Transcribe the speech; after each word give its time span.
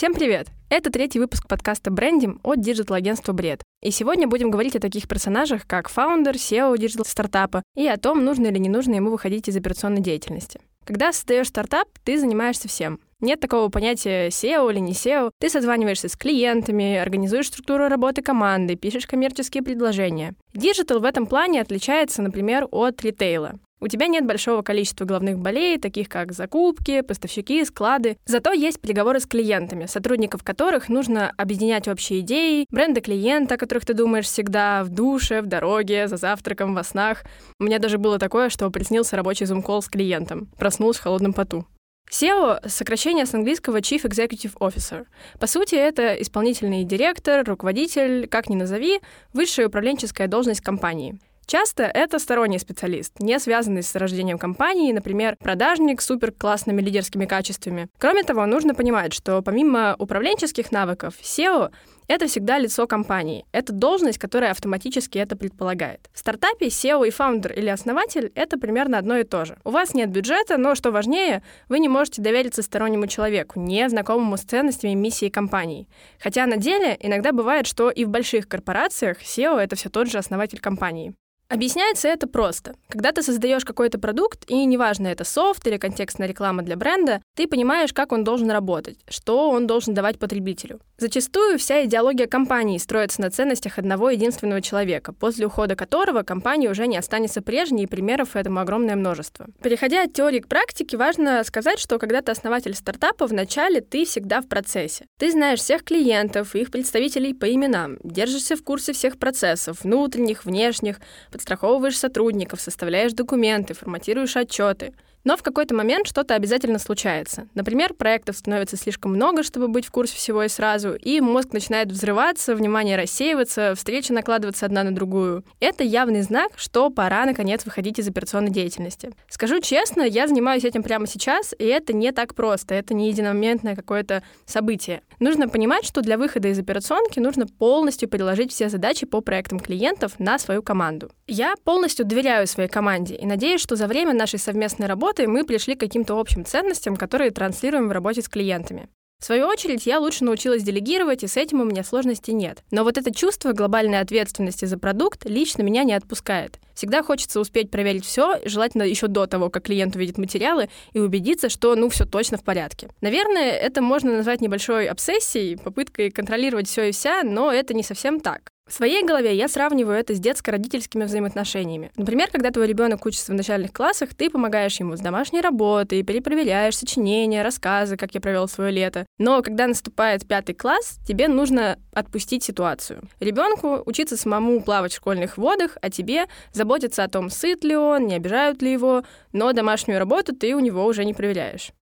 Всем 0.00 0.14
привет! 0.14 0.46
Это 0.70 0.90
третий 0.90 1.18
выпуск 1.18 1.46
подкаста 1.46 1.90
«Брендим» 1.90 2.40
от 2.42 2.58
digital-агентства 2.58 3.34
«Бред». 3.34 3.62
И 3.82 3.90
сегодня 3.90 4.26
будем 4.26 4.50
говорить 4.50 4.74
о 4.74 4.80
таких 4.80 5.06
персонажах, 5.06 5.66
как 5.66 5.90
фаундер, 5.90 6.36
CEO 6.36 6.78
digital-стартапа 6.78 7.62
и 7.76 7.86
о 7.86 7.98
том, 7.98 8.24
нужно 8.24 8.46
или 8.46 8.56
не 8.56 8.70
нужно 8.70 8.94
ему 8.94 9.10
выходить 9.10 9.48
из 9.48 9.56
операционной 9.58 10.00
деятельности. 10.00 10.58
Когда 10.86 11.12
создаешь 11.12 11.48
стартап, 11.48 11.86
ты 12.02 12.18
занимаешься 12.18 12.66
всем. 12.66 12.98
Нет 13.20 13.40
такого 13.40 13.68
понятия 13.68 14.28
CEO 14.28 14.72
или 14.72 14.78
не 14.78 14.92
CEO. 14.92 15.32
Ты 15.38 15.50
созваниваешься 15.50 16.08
с 16.08 16.16
клиентами, 16.16 16.96
организуешь 16.96 17.48
структуру 17.48 17.88
работы 17.88 18.22
команды, 18.22 18.76
пишешь 18.76 19.06
коммерческие 19.06 19.62
предложения. 19.62 20.32
Digital 20.54 21.00
в 21.00 21.04
этом 21.04 21.26
плане 21.26 21.60
отличается, 21.60 22.22
например, 22.22 22.66
от 22.70 23.02
ритейла. 23.02 23.58
У 23.82 23.88
тебя 23.88 24.08
нет 24.08 24.26
большого 24.26 24.60
количества 24.60 25.06
головных 25.06 25.38
болей, 25.38 25.78
таких 25.78 26.10
как 26.10 26.32
закупки, 26.32 27.00
поставщики, 27.00 27.64
склады. 27.64 28.18
Зато 28.26 28.52
есть 28.52 28.78
переговоры 28.78 29.20
с 29.20 29.26
клиентами, 29.26 29.86
сотрудников 29.86 30.44
которых 30.44 30.90
нужно 30.90 31.32
объединять 31.38 31.88
общие 31.88 32.20
идеи, 32.20 32.66
бренды 32.70 33.00
клиента, 33.00 33.54
о 33.54 33.58
которых 33.58 33.86
ты 33.86 33.94
думаешь 33.94 34.26
всегда, 34.26 34.84
в 34.84 34.90
душе, 34.90 35.40
в 35.40 35.46
дороге, 35.46 36.08
за 36.08 36.18
завтраком, 36.18 36.74
во 36.74 36.84
снах. 36.84 37.24
У 37.58 37.64
меня 37.64 37.78
даже 37.78 37.96
было 37.96 38.18
такое, 38.18 38.50
что 38.50 38.68
приснился 38.70 39.16
рабочий 39.16 39.46
зум-колл 39.46 39.80
с 39.80 39.88
клиентом. 39.88 40.50
Проснулся 40.58 41.00
в 41.00 41.04
холодном 41.04 41.32
поту. 41.32 41.64
SEO— 42.10 42.58
сокращение 42.68 43.24
с 43.24 43.32
английского 43.34 43.78
Chief 43.78 44.02
Executive 44.02 44.58
Officer. 44.58 45.06
По 45.38 45.46
сути, 45.46 45.76
это 45.76 46.14
исполнительный 46.20 46.84
директор, 46.84 47.46
руководитель, 47.46 48.26
как 48.26 48.50
ни 48.50 48.56
назови, 48.56 49.00
высшая 49.32 49.68
управленческая 49.68 50.26
должность 50.26 50.60
компании— 50.60 51.18
Часто 51.46 51.82
это 51.82 52.18
сторонний 52.18 52.58
специалист, 52.58 53.18
не 53.18 53.38
связанный 53.40 53.82
с 53.82 53.94
рождением 53.96 54.38
компании, 54.38 54.92
например, 54.92 55.36
продажник 55.36 56.00
с 56.00 56.06
супер 56.06 56.30
классными 56.30 56.80
лидерскими 56.80 57.26
качествами. 57.26 57.88
Кроме 57.98 58.22
того, 58.22 58.46
нужно 58.46 58.74
понимать, 58.74 59.12
что 59.12 59.42
помимо 59.42 59.96
управленческих 59.98 60.70
навыков, 60.70 61.14
SEO 61.20 61.70
это 62.10 62.26
всегда 62.26 62.58
лицо 62.58 62.88
компании. 62.88 63.46
Это 63.52 63.72
должность, 63.72 64.18
которая 64.18 64.50
автоматически 64.50 65.18
это 65.18 65.36
предполагает. 65.36 66.10
В 66.12 66.18
стартапе 66.18 66.66
SEO 66.66 67.06
и 67.06 67.10
фаундер 67.12 67.52
или 67.52 67.68
основатель— 67.68 68.32
это 68.34 68.58
примерно 68.58 68.98
одно 68.98 69.16
и 69.16 69.22
то 69.22 69.44
же. 69.44 69.56
У 69.62 69.70
вас 69.70 69.94
нет 69.94 70.10
бюджета, 70.10 70.56
но, 70.56 70.74
что 70.74 70.90
важнее, 70.90 71.44
вы 71.68 71.78
не 71.78 71.88
можете 71.88 72.20
довериться 72.20 72.62
стороннему 72.62 73.06
человеку, 73.06 73.60
не 73.60 73.88
знакомому 73.88 74.36
с 74.36 74.40
ценностями 74.40 74.94
миссии 74.94 75.28
компании. 75.28 75.88
Хотя 76.18 76.46
на 76.46 76.56
деле 76.56 76.96
иногда 76.98 77.30
бывает, 77.30 77.68
что 77.68 77.90
и 77.90 78.04
в 78.04 78.08
больших 78.08 78.48
корпорациях 78.48 79.22
SEO— 79.22 79.56
это 79.60 79.76
все 79.76 79.88
тот 79.88 80.10
же 80.10 80.18
основатель 80.18 80.58
компании. 80.58 81.14
Объясняется 81.50 82.06
это 82.06 82.28
просто. 82.28 82.76
Когда 82.88 83.10
ты 83.10 83.22
создаешь 83.22 83.64
какой-то 83.64 83.98
продукт, 83.98 84.48
и 84.48 84.64
неважно, 84.64 85.08
это 85.08 85.24
софт 85.24 85.66
или 85.66 85.78
контекстная 85.78 86.28
реклама 86.28 86.62
для 86.62 86.76
бренда, 86.76 87.20
ты 87.34 87.48
понимаешь, 87.48 87.92
как 87.92 88.12
он 88.12 88.22
должен 88.22 88.52
работать, 88.52 88.98
что 89.08 89.50
он 89.50 89.66
должен 89.66 89.92
давать 89.92 90.20
потребителю. 90.20 90.78
Зачастую 90.98 91.58
вся 91.58 91.84
идеология 91.86 92.28
компании 92.28 92.78
строится 92.78 93.20
на 93.20 93.30
ценностях 93.30 93.78
одного 93.78 94.10
единственного 94.10 94.62
человека, 94.62 95.12
после 95.12 95.46
ухода 95.46 95.74
которого 95.74 96.22
компания 96.22 96.70
уже 96.70 96.86
не 96.86 96.96
останется 96.96 97.42
прежней, 97.42 97.84
и 97.84 97.86
примеров 97.86 98.36
этому 98.36 98.60
огромное 98.60 98.94
множество. 98.94 99.46
Переходя 99.60 100.04
от 100.04 100.12
теории 100.12 100.38
к 100.38 100.46
практике, 100.46 100.96
важно 100.96 101.42
сказать, 101.42 101.80
что 101.80 101.98
когда 101.98 102.22
ты 102.22 102.30
основатель 102.30 102.74
стартапа, 102.74 103.26
вначале 103.26 103.80
ты 103.80 104.04
всегда 104.04 104.40
в 104.40 104.46
процессе. 104.46 105.06
Ты 105.18 105.32
знаешь 105.32 105.58
всех 105.58 105.82
клиентов, 105.82 106.54
их 106.54 106.70
представителей 106.70 107.34
по 107.34 107.52
именам, 107.52 107.98
держишься 108.04 108.54
в 108.54 108.62
курсе 108.62 108.92
всех 108.92 109.18
процессов, 109.18 109.82
внутренних, 109.82 110.44
внешних, 110.44 111.00
подстраховываешь 111.40 111.98
сотрудников, 111.98 112.60
составляешь 112.60 113.14
документы, 113.14 113.72
форматируешь 113.72 114.36
отчеты. 114.36 114.92
Но 115.24 115.36
в 115.36 115.42
какой-то 115.42 115.74
момент 115.74 116.06
что-то 116.06 116.34
обязательно 116.34 116.78
случается. 116.78 117.48
Например, 117.54 117.92
проектов 117.92 118.36
становится 118.36 118.76
слишком 118.76 119.12
много, 119.12 119.42
чтобы 119.42 119.68
быть 119.68 119.86
в 119.86 119.90
курсе 119.90 120.16
всего 120.16 120.42
и 120.42 120.48
сразу, 120.48 120.94
и 120.94 121.20
мозг 121.20 121.52
начинает 121.52 121.92
взрываться, 121.92 122.54
внимание 122.54 122.96
рассеиваться, 122.96 123.74
встречи 123.76 124.12
накладываться 124.12 124.66
одна 124.66 124.82
на 124.82 124.94
другую. 124.94 125.44
Это 125.60 125.84
явный 125.84 126.22
знак, 126.22 126.52
что 126.56 126.90
пора, 126.90 127.26
наконец, 127.26 127.64
выходить 127.64 127.98
из 127.98 128.08
операционной 128.08 128.50
деятельности. 128.50 129.10
Скажу 129.28 129.60
честно, 129.60 130.02
я 130.02 130.26
занимаюсь 130.26 130.64
этим 130.64 130.82
прямо 130.82 131.06
сейчас, 131.06 131.54
и 131.58 131.64
это 131.64 131.92
не 131.92 132.12
так 132.12 132.34
просто, 132.34 132.74
это 132.74 132.94
не 132.94 133.08
единомоментное 133.08 133.76
какое-то 133.76 134.22
событие. 134.46 135.02
Нужно 135.18 135.48
понимать, 135.48 135.84
что 135.84 136.00
для 136.00 136.16
выхода 136.16 136.48
из 136.48 136.58
операционки 136.58 137.20
нужно 137.20 137.46
полностью 137.46 138.08
переложить 138.08 138.52
все 138.52 138.68
задачи 138.68 139.04
по 139.04 139.20
проектам 139.20 139.60
клиентов 139.60 140.18
на 140.18 140.38
свою 140.38 140.62
команду. 140.62 141.10
Я 141.26 141.54
полностью 141.64 142.06
доверяю 142.06 142.46
своей 142.46 142.68
команде 142.68 143.16
и 143.16 143.26
надеюсь, 143.26 143.60
что 143.60 143.76
за 143.76 143.86
время 143.86 144.14
нашей 144.14 144.38
совместной 144.38 144.86
работы 144.86 145.09
работы 145.10 145.26
мы 145.26 145.44
пришли 145.44 145.74
к 145.74 145.80
каким-то 145.80 146.18
общим 146.20 146.44
ценностям, 146.44 146.96
которые 146.96 147.32
транслируем 147.32 147.88
в 147.88 147.92
работе 147.92 148.22
с 148.22 148.28
клиентами. 148.28 148.88
В 149.18 149.24
свою 149.24 149.48
очередь, 149.48 149.84
я 149.84 149.98
лучше 149.98 150.24
научилась 150.24 150.62
делегировать, 150.62 151.24
и 151.24 151.26
с 151.26 151.36
этим 151.36 151.60
у 151.60 151.64
меня 151.64 151.82
сложностей 151.82 152.32
нет. 152.32 152.62
Но 152.70 152.84
вот 152.84 152.96
это 152.96 153.12
чувство 153.12 153.52
глобальной 153.52 153.98
ответственности 153.98 154.64
за 154.66 154.78
продукт 154.78 155.26
лично 155.26 155.62
меня 155.62 155.82
не 155.82 155.92
отпускает. 155.94 156.58
Всегда 156.74 157.02
хочется 157.02 157.40
успеть 157.40 157.70
проверить 157.70 158.06
все, 158.06 158.38
желательно 158.44 158.84
еще 158.84 159.08
до 159.08 159.26
того, 159.26 159.50
как 159.50 159.64
клиент 159.64 159.96
увидит 159.96 160.16
материалы, 160.16 160.70
и 160.92 161.00
убедиться, 161.00 161.48
что 161.48 161.74
ну 161.74 161.88
все 161.88 162.06
точно 162.06 162.38
в 162.38 162.44
порядке. 162.44 162.88
Наверное, 163.00 163.50
это 163.50 163.82
можно 163.82 164.16
назвать 164.16 164.40
небольшой 164.40 164.86
обсессией, 164.86 165.58
попыткой 165.58 166.10
контролировать 166.10 166.68
все 166.68 166.88
и 166.88 166.92
вся, 166.92 167.22
но 167.24 167.52
это 167.52 167.74
не 167.74 167.82
совсем 167.82 168.20
так. 168.20 168.52
В 168.70 168.72
своей 168.72 169.02
голове 169.02 169.34
я 169.34 169.48
сравниваю 169.48 169.98
это 169.98 170.14
с 170.14 170.20
детско-родительскими 170.20 171.02
взаимоотношениями. 171.02 171.90
Например, 171.96 172.28
когда 172.30 172.52
твой 172.52 172.68
ребенок 172.68 173.04
учится 173.04 173.32
в 173.32 173.34
начальных 173.34 173.72
классах, 173.72 174.14
ты 174.14 174.30
помогаешь 174.30 174.78
ему 174.78 174.96
с 174.96 175.00
домашней 175.00 175.40
работой, 175.40 176.04
перепроверяешь 176.04 176.76
сочинения, 176.76 177.42
рассказы, 177.42 177.96
как 177.96 178.14
я 178.14 178.20
провел 178.20 178.46
свое 178.46 178.70
лето. 178.70 179.06
Но 179.18 179.42
когда 179.42 179.66
наступает 179.66 180.24
пятый 180.24 180.54
класс, 180.54 181.00
тебе 181.04 181.26
нужно 181.26 181.80
отпустить 181.92 182.44
ситуацию. 182.44 183.02
Ребенку 183.18 183.82
учиться 183.86 184.16
самому 184.16 184.62
плавать 184.62 184.92
в 184.92 184.96
школьных 184.96 185.36
водах, 185.36 185.76
а 185.82 185.90
тебе 185.90 186.26
заботиться 186.52 187.02
о 187.02 187.08
том, 187.08 187.28
сыт 187.28 187.64
ли 187.64 187.74
он, 187.74 188.06
не 188.06 188.14
обижают 188.14 188.62
ли 188.62 188.70
его, 188.70 189.02
но 189.32 189.52
домашнюю 189.52 189.98
работу 189.98 190.32
ты 190.32 190.54
у 190.54 190.60
него 190.60 190.86
уже 190.86 191.04
не 191.04 191.12
проверяешь. 191.12 191.72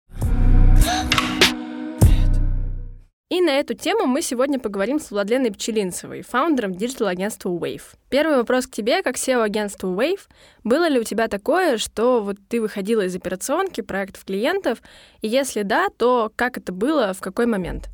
И 3.31 3.43
на 3.43 3.51
эту 3.51 3.75
тему 3.75 4.07
мы 4.07 4.23
сегодня 4.23 4.59
поговорим 4.59 4.99
с 4.99 5.11
Владленой 5.11 5.53
Пчелинцевой, 5.53 6.23
фаундером 6.23 6.75
digital-агентства 6.75 7.51
Wave. 7.51 7.83
Первый 8.09 8.39
вопрос 8.39 8.67
к 8.67 8.71
тебе, 8.71 9.03
как 9.03 9.17
CEO 9.17 9.35
агентства 9.35 9.91
Wave. 9.95 10.21
Было 10.65 10.89
ли 10.89 10.99
у 10.99 11.05
тебя 11.05 11.29
такое, 11.29 11.77
что 11.77 12.23
вот 12.23 12.37
ты 12.49 12.59
выходила 12.59 13.03
из 13.03 13.15
операционки 13.15 13.83
проектов 13.83 14.25
клиентов, 14.25 14.79
и 15.21 15.29
если 15.29 15.61
да, 15.61 15.89
то 15.99 16.33
как 16.37 16.57
это 16.57 16.73
было, 16.73 17.13
в 17.13 17.21
какой 17.21 17.45
момент? 17.45 17.91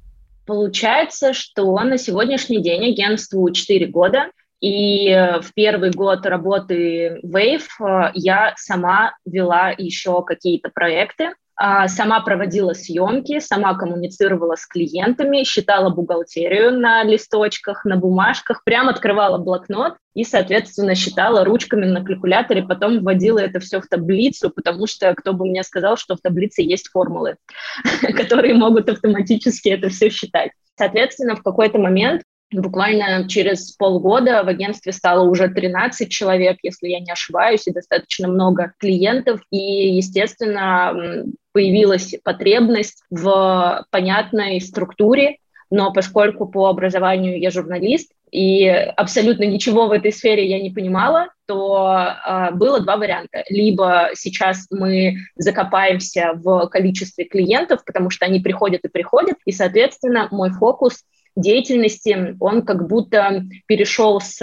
Получается, 0.46 1.32
что 1.32 1.76
на 1.80 1.98
сегодняшний 1.98 2.62
день 2.62 2.92
агентству 2.92 3.50
4 3.50 3.86
года, 3.88 4.30
и 4.60 5.10
в 5.42 5.52
первый 5.54 5.90
год 5.90 6.24
работы 6.26 7.18
Wave 7.24 7.66
э, 7.80 8.12
я 8.14 8.54
сама 8.56 9.16
вела 9.26 9.74
еще 9.76 10.22
какие-то 10.22 10.70
проекты, 10.72 11.32
сама 11.56 12.20
проводила 12.20 12.72
съемки, 12.72 13.38
сама 13.38 13.74
коммуницировала 13.74 14.56
с 14.56 14.66
клиентами, 14.66 15.44
считала 15.44 15.90
бухгалтерию 15.90 16.78
на 16.78 17.04
листочках, 17.04 17.84
на 17.84 17.96
бумажках, 17.96 18.64
прям 18.64 18.88
открывала 18.88 19.38
блокнот 19.38 19.94
и, 20.14 20.24
соответственно, 20.24 20.94
считала 20.94 21.44
ручками 21.44 21.86
на 21.86 22.04
калькуляторе, 22.04 22.62
потом 22.62 23.00
вводила 23.00 23.38
это 23.38 23.60
все 23.60 23.80
в 23.80 23.86
таблицу, 23.86 24.50
потому 24.50 24.86
что 24.86 25.14
кто 25.14 25.32
бы 25.32 25.46
мне 25.46 25.62
сказал, 25.62 25.96
что 25.96 26.16
в 26.16 26.20
таблице 26.20 26.62
есть 26.62 26.88
формулы, 26.88 27.36
которые 28.16 28.54
могут 28.54 28.88
автоматически 28.88 29.68
это 29.68 29.88
все 29.88 30.10
считать. 30.10 30.50
Соответственно, 30.76 31.36
в 31.36 31.42
какой-то 31.42 31.78
момент 31.78 32.22
Буквально 32.54 33.28
через 33.28 33.72
полгода 33.72 34.42
в 34.44 34.48
агентстве 34.48 34.92
стало 34.92 35.28
уже 35.28 35.48
13 35.48 36.10
человек, 36.10 36.58
если 36.62 36.88
я 36.88 37.00
не 37.00 37.10
ошибаюсь, 37.10 37.66
и 37.66 37.72
достаточно 37.72 38.28
много 38.28 38.72
клиентов. 38.78 39.40
И, 39.50 39.96
естественно, 39.96 41.24
появилась 41.52 42.14
потребность 42.22 43.02
в 43.10 43.86
понятной 43.90 44.60
структуре, 44.60 45.38
но 45.70 45.92
поскольку 45.92 46.46
по 46.46 46.68
образованию 46.68 47.40
я 47.40 47.50
журналист, 47.50 48.12
и 48.30 48.66
абсолютно 48.66 49.44
ничего 49.44 49.86
в 49.86 49.92
этой 49.92 50.12
сфере 50.12 50.44
я 50.48 50.60
не 50.60 50.70
понимала, 50.70 51.28
то 51.46 51.96
э, 52.26 52.50
было 52.54 52.80
два 52.80 52.96
варианта. 52.96 53.44
Либо 53.48 54.10
сейчас 54.14 54.66
мы 54.70 55.18
закопаемся 55.36 56.32
в 56.34 56.66
количестве 56.66 57.26
клиентов, 57.26 57.84
потому 57.84 58.10
что 58.10 58.26
они 58.26 58.40
приходят 58.40 58.80
и 58.84 58.88
приходят, 58.88 59.36
и, 59.44 59.52
соответственно, 59.52 60.26
мой 60.32 60.50
фокус 60.50 61.04
деятельности, 61.36 62.36
он 62.40 62.62
как 62.62 62.86
будто 62.86 63.44
перешел 63.66 64.20
с 64.20 64.40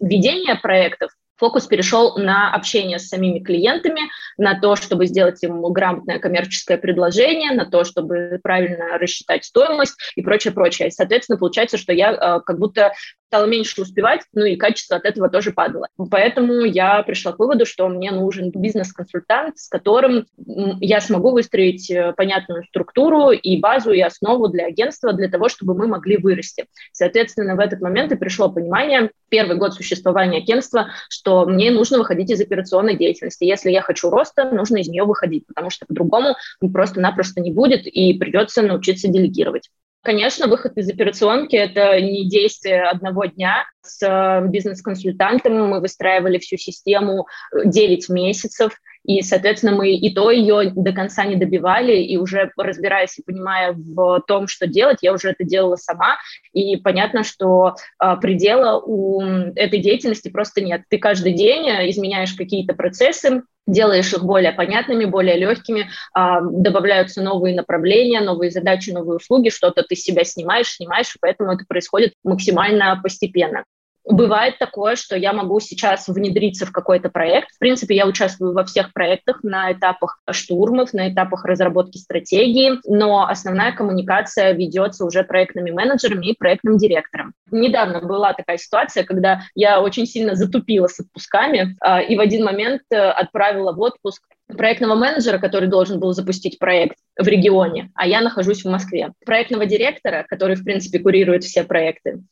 ведения 0.00 0.54
проектов 0.56 1.10
фокус 1.38 1.66
перешел 1.66 2.16
на 2.18 2.52
общение 2.52 2.98
с 2.98 3.08
самими 3.08 3.38
клиентами, 3.38 4.02
на 4.36 4.60
то, 4.60 4.76
чтобы 4.76 5.06
сделать 5.06 5.42
им 5.42 5.62
грамотное 5.72 6.18
коммерческое 6.18 6.76
предложение, 6.76 7.52
на 7.52 7.64
то, 7.64 7.84
чтобы 7.84 8.40
правильно 8.42 8.98
рассчитать 8.98 9.44
стоимость 9.44 9.94
и 10.16 10.22
прочее, 10.22 10.52
прочее. 10.52 10.88
И, 10.88 10.90
соответственно, 10.90 11.38
получается, 11.38 11.78
что 11.78 11.92
я 11.92 12.12
э, 12.12 12.40
как 12.44 12.58
будто 12.58 12.92
стала 13.28 13.44
меньше 13.44 13.82
успевать, 13.82 14.22
ну 14.32 14.44
и 14.44 14.56
качество 14.56 14.96
от 14.96 15.04
этого 15.04 15.28
тоже 15.28 15.52
падало. 15.52 15.88
Поэтому 16.10 16.64
я 16.64 17.02
пришла 17.02 17.32
к 17.32 17.38
выводу, 17.38 17.66
что 17.66 17.86
мне 17.88 18.10
нужен 18.10 18.50
бизнес-консультант, 18.50 19.58
с 19.58 19.68
которым 19.68 20.26
я 20.36 21.00
смогу 21.00 21.32
выстроить 21.32 21.90
э, 21.90 22.14
понятную 22.16 22.64
структуру 22.64 23.30
и 23.30 23.60
базу, 23.60 23.92
и 23.92 24.00
основу 24.00 24.48
для 24.48 24.66
агентства, 24.66 25.12
для 25.12 25.28
того, 25.28 25.50
чтобы 25.50 25.74
мы 25.74 25.86
могли 25.86 26.16
вырасти. 26.16 26.66
Соответственно, 26.92 27.54
в 27.54 27.60
этот 27.60 27.82
момент 27.82 28.12
и 28.12 28.16
пришло 28.16 28.50
понимание, 28.50 29.10
первый 29.28 29.58
год 29.58 29.74
существования 29.74 30.38
агентства, 30.38 30.88
что 31.10 31.44
мне 31.44 31.70
нужно 31.70 31.98
выходить 31.98 32.30
из 32.30 32.40
операционной 32.40 32.96
деятельности. 32.96 33.44
Если 33.44 33.70
я 33.70 33.82
хочу 33.82 34.08
роста, 34.08 34.50
нужно 34.50 34.78
из 34.78 34.88
нее 34.88 35.04
выходить, 35.04 35.46
потому 35.46 35.68
что 35.68 35.84
по-другому 35.84 36.36
просто-напросто 36.72 37.42
не 37.42 37.52
будет, 37.52 37.86
и 37.86 38.14
придется 38.14 38.62
научиться 38.62 39.08
делегировать. 39.08 39.68
Конечно, 40.02 40.46
выход 40.46 40.76
из 40.76 40.88
операционки– 40.88 41.56
это 41.56 42.00
не 42.00 42.28
действие 42.28 42.84
одного 42.84 43.26
дня. 43.26 43.66
С 43.82 44.00
э, 44.02 44.46
бизнес-консультантом 44.48 45.68
мы 45.68 45.80
выстраивали 45.80 46.38
всю 46.38 46.56
систему 46.56 47.26
9 47.52 48.08
месяцев, 48.08 48.80
и, 49.08 49.22
соответственно, 49.22 49.72
мы 49.72 49.94
и 49.94 50.14
то 50.14 50.30
ее 50.30 50.70
до 50.76 50.92
конца 50.92 51.24
не 51.24 51.34
добивали, 51.34 51.96
и 51.96 52.18
уже 52.18 52.50
разбираясь 52.58 53.18
и 53.18 53.22
понимая 53.22 53.72
в 53.72 54.20
том, 54.26 54.46
что 54.46 54.66
делать, 54.66 54.98
я 55.00 55.14
уже 55.14 55.30
это 55.30 55.44
делала 55.44 55.76
сама, 55.76 56.18
и 56.52 56.76
понятно, 56.76 57.24
что 57.24 57.74
э, 58.02 58.16
предела 58.20 58.78
у 58.78 59.22
этой 59.22 59.78
деятельности 59.78 60.28
просто 60.28 60.60
нет. 60.60 60.82
Ты 60.90 60.98
каждый 60.98 61.32
день 61.32 61.66
изменяешь 61.90 62.34
какие-то 62.34 62.74
процессы, 62.74 63.42
делаешь 63.66 64.12
их 64.12 64.24
более 64.24 64.52
понятными, 64.52 65.06
более 65.06 65.38
легкими, 65.38 65.88
а, 66.12 66.42
добавляются 66.42 67.22
новые 67.22 67.54
направления, 67.54 68.20
новые 68.20 68.50
задачи, 68.50 68.90
новые 68.90 69.16
услуги, 69.16 69.48
что-то 69.48 69.84
ты 69.84 69.96
с 69.96 70.02
себя 70.02 70.24
снимаешь, 70.24 70.70
снимаешь, 70.70 71.14
и 71.14 71.18
поэтому 71.18 71.52
это 71.52 71.64
происходит 71.66 72.12
максимально 72.24 73.00
постепенно. 73.02 73.64
Бывает 74.10 74.58
такое, 74.58 74.96
что 74.96 75.16
я 75.16 75.34
могу 75.34 75.60
сейчас 75.60 76.08
внедриться 76.08 76.64
в 76.64 76.72
какой-то 76.72 77.10
проект. 77.10 77.50
В 77.50 77.58
принципе, 77.58 77.94
я 77.94 78.06
участвую 78.06 78.54
во 78.54 78.64
всех 78.64 78.94
проектах 78.94 79.42
на 79.42 79.72
этапах 79.72 80.18
штурмов, 80.30 80.94
на 80.94 81.12
этапах 81.12 81.44
разработки 81.44 81.98
стратегии, 81.98 82.78
но 82.86 83.26
основная 83.28 83.72
коммуникация 83.72 84.52
ведется 84.52 85.04
уже 85.04 85.24
проектными 85.24 85.72
менеджерами 85.72 86.30
и 86.30 86.36
проектным 86.36 86.78
директором. 86.78 87.34
Недавно 87.50 88.00
была 88.00 88.32
такая 88.32 88.56
ситуация, 88.56 89.04
когда 89.04 89.42
я 89.54 89.80
очень 89.82 90.06
сильно 90.06 90.34
затупила 90.34 90.86
с 90.86 90.98
отпусками 91.00 91.76
а, 91.80 92.00
и 92.00 92.16
в 92.16 92.20
один 92.20 92.44
момент 92.44 92.82
э, 92.90 92.96
отправила 92.96 93.72
в 93.72 93.80
отпуск 93.80 94.22
проектного 94.46 94.94
менеджера, 94.94 95.38
который 95.38 95.68
должен 95.68 96.00
был 96.00 96.12
запустить 96.12 96.58
проект 96.58 96.96
в 97.18 97.26
регионе, 97.26 97.90
а 97.94 98.06
я 98.06 98.22
нахожусь 98.22 98.64
в 98.64 98.70
Москве. 98.70 99.12
Проектного 99.26 99.66
директора, 99.66 100.24
который, 100.26 100.56
в 100.56 100.64
принципе, 100.64 100.98
курирует 100.98 101.44
все 101.44 101.64
проекты 101.64 102.22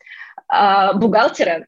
а, 0.48 0.92
бухгалтера, 0.92 1.66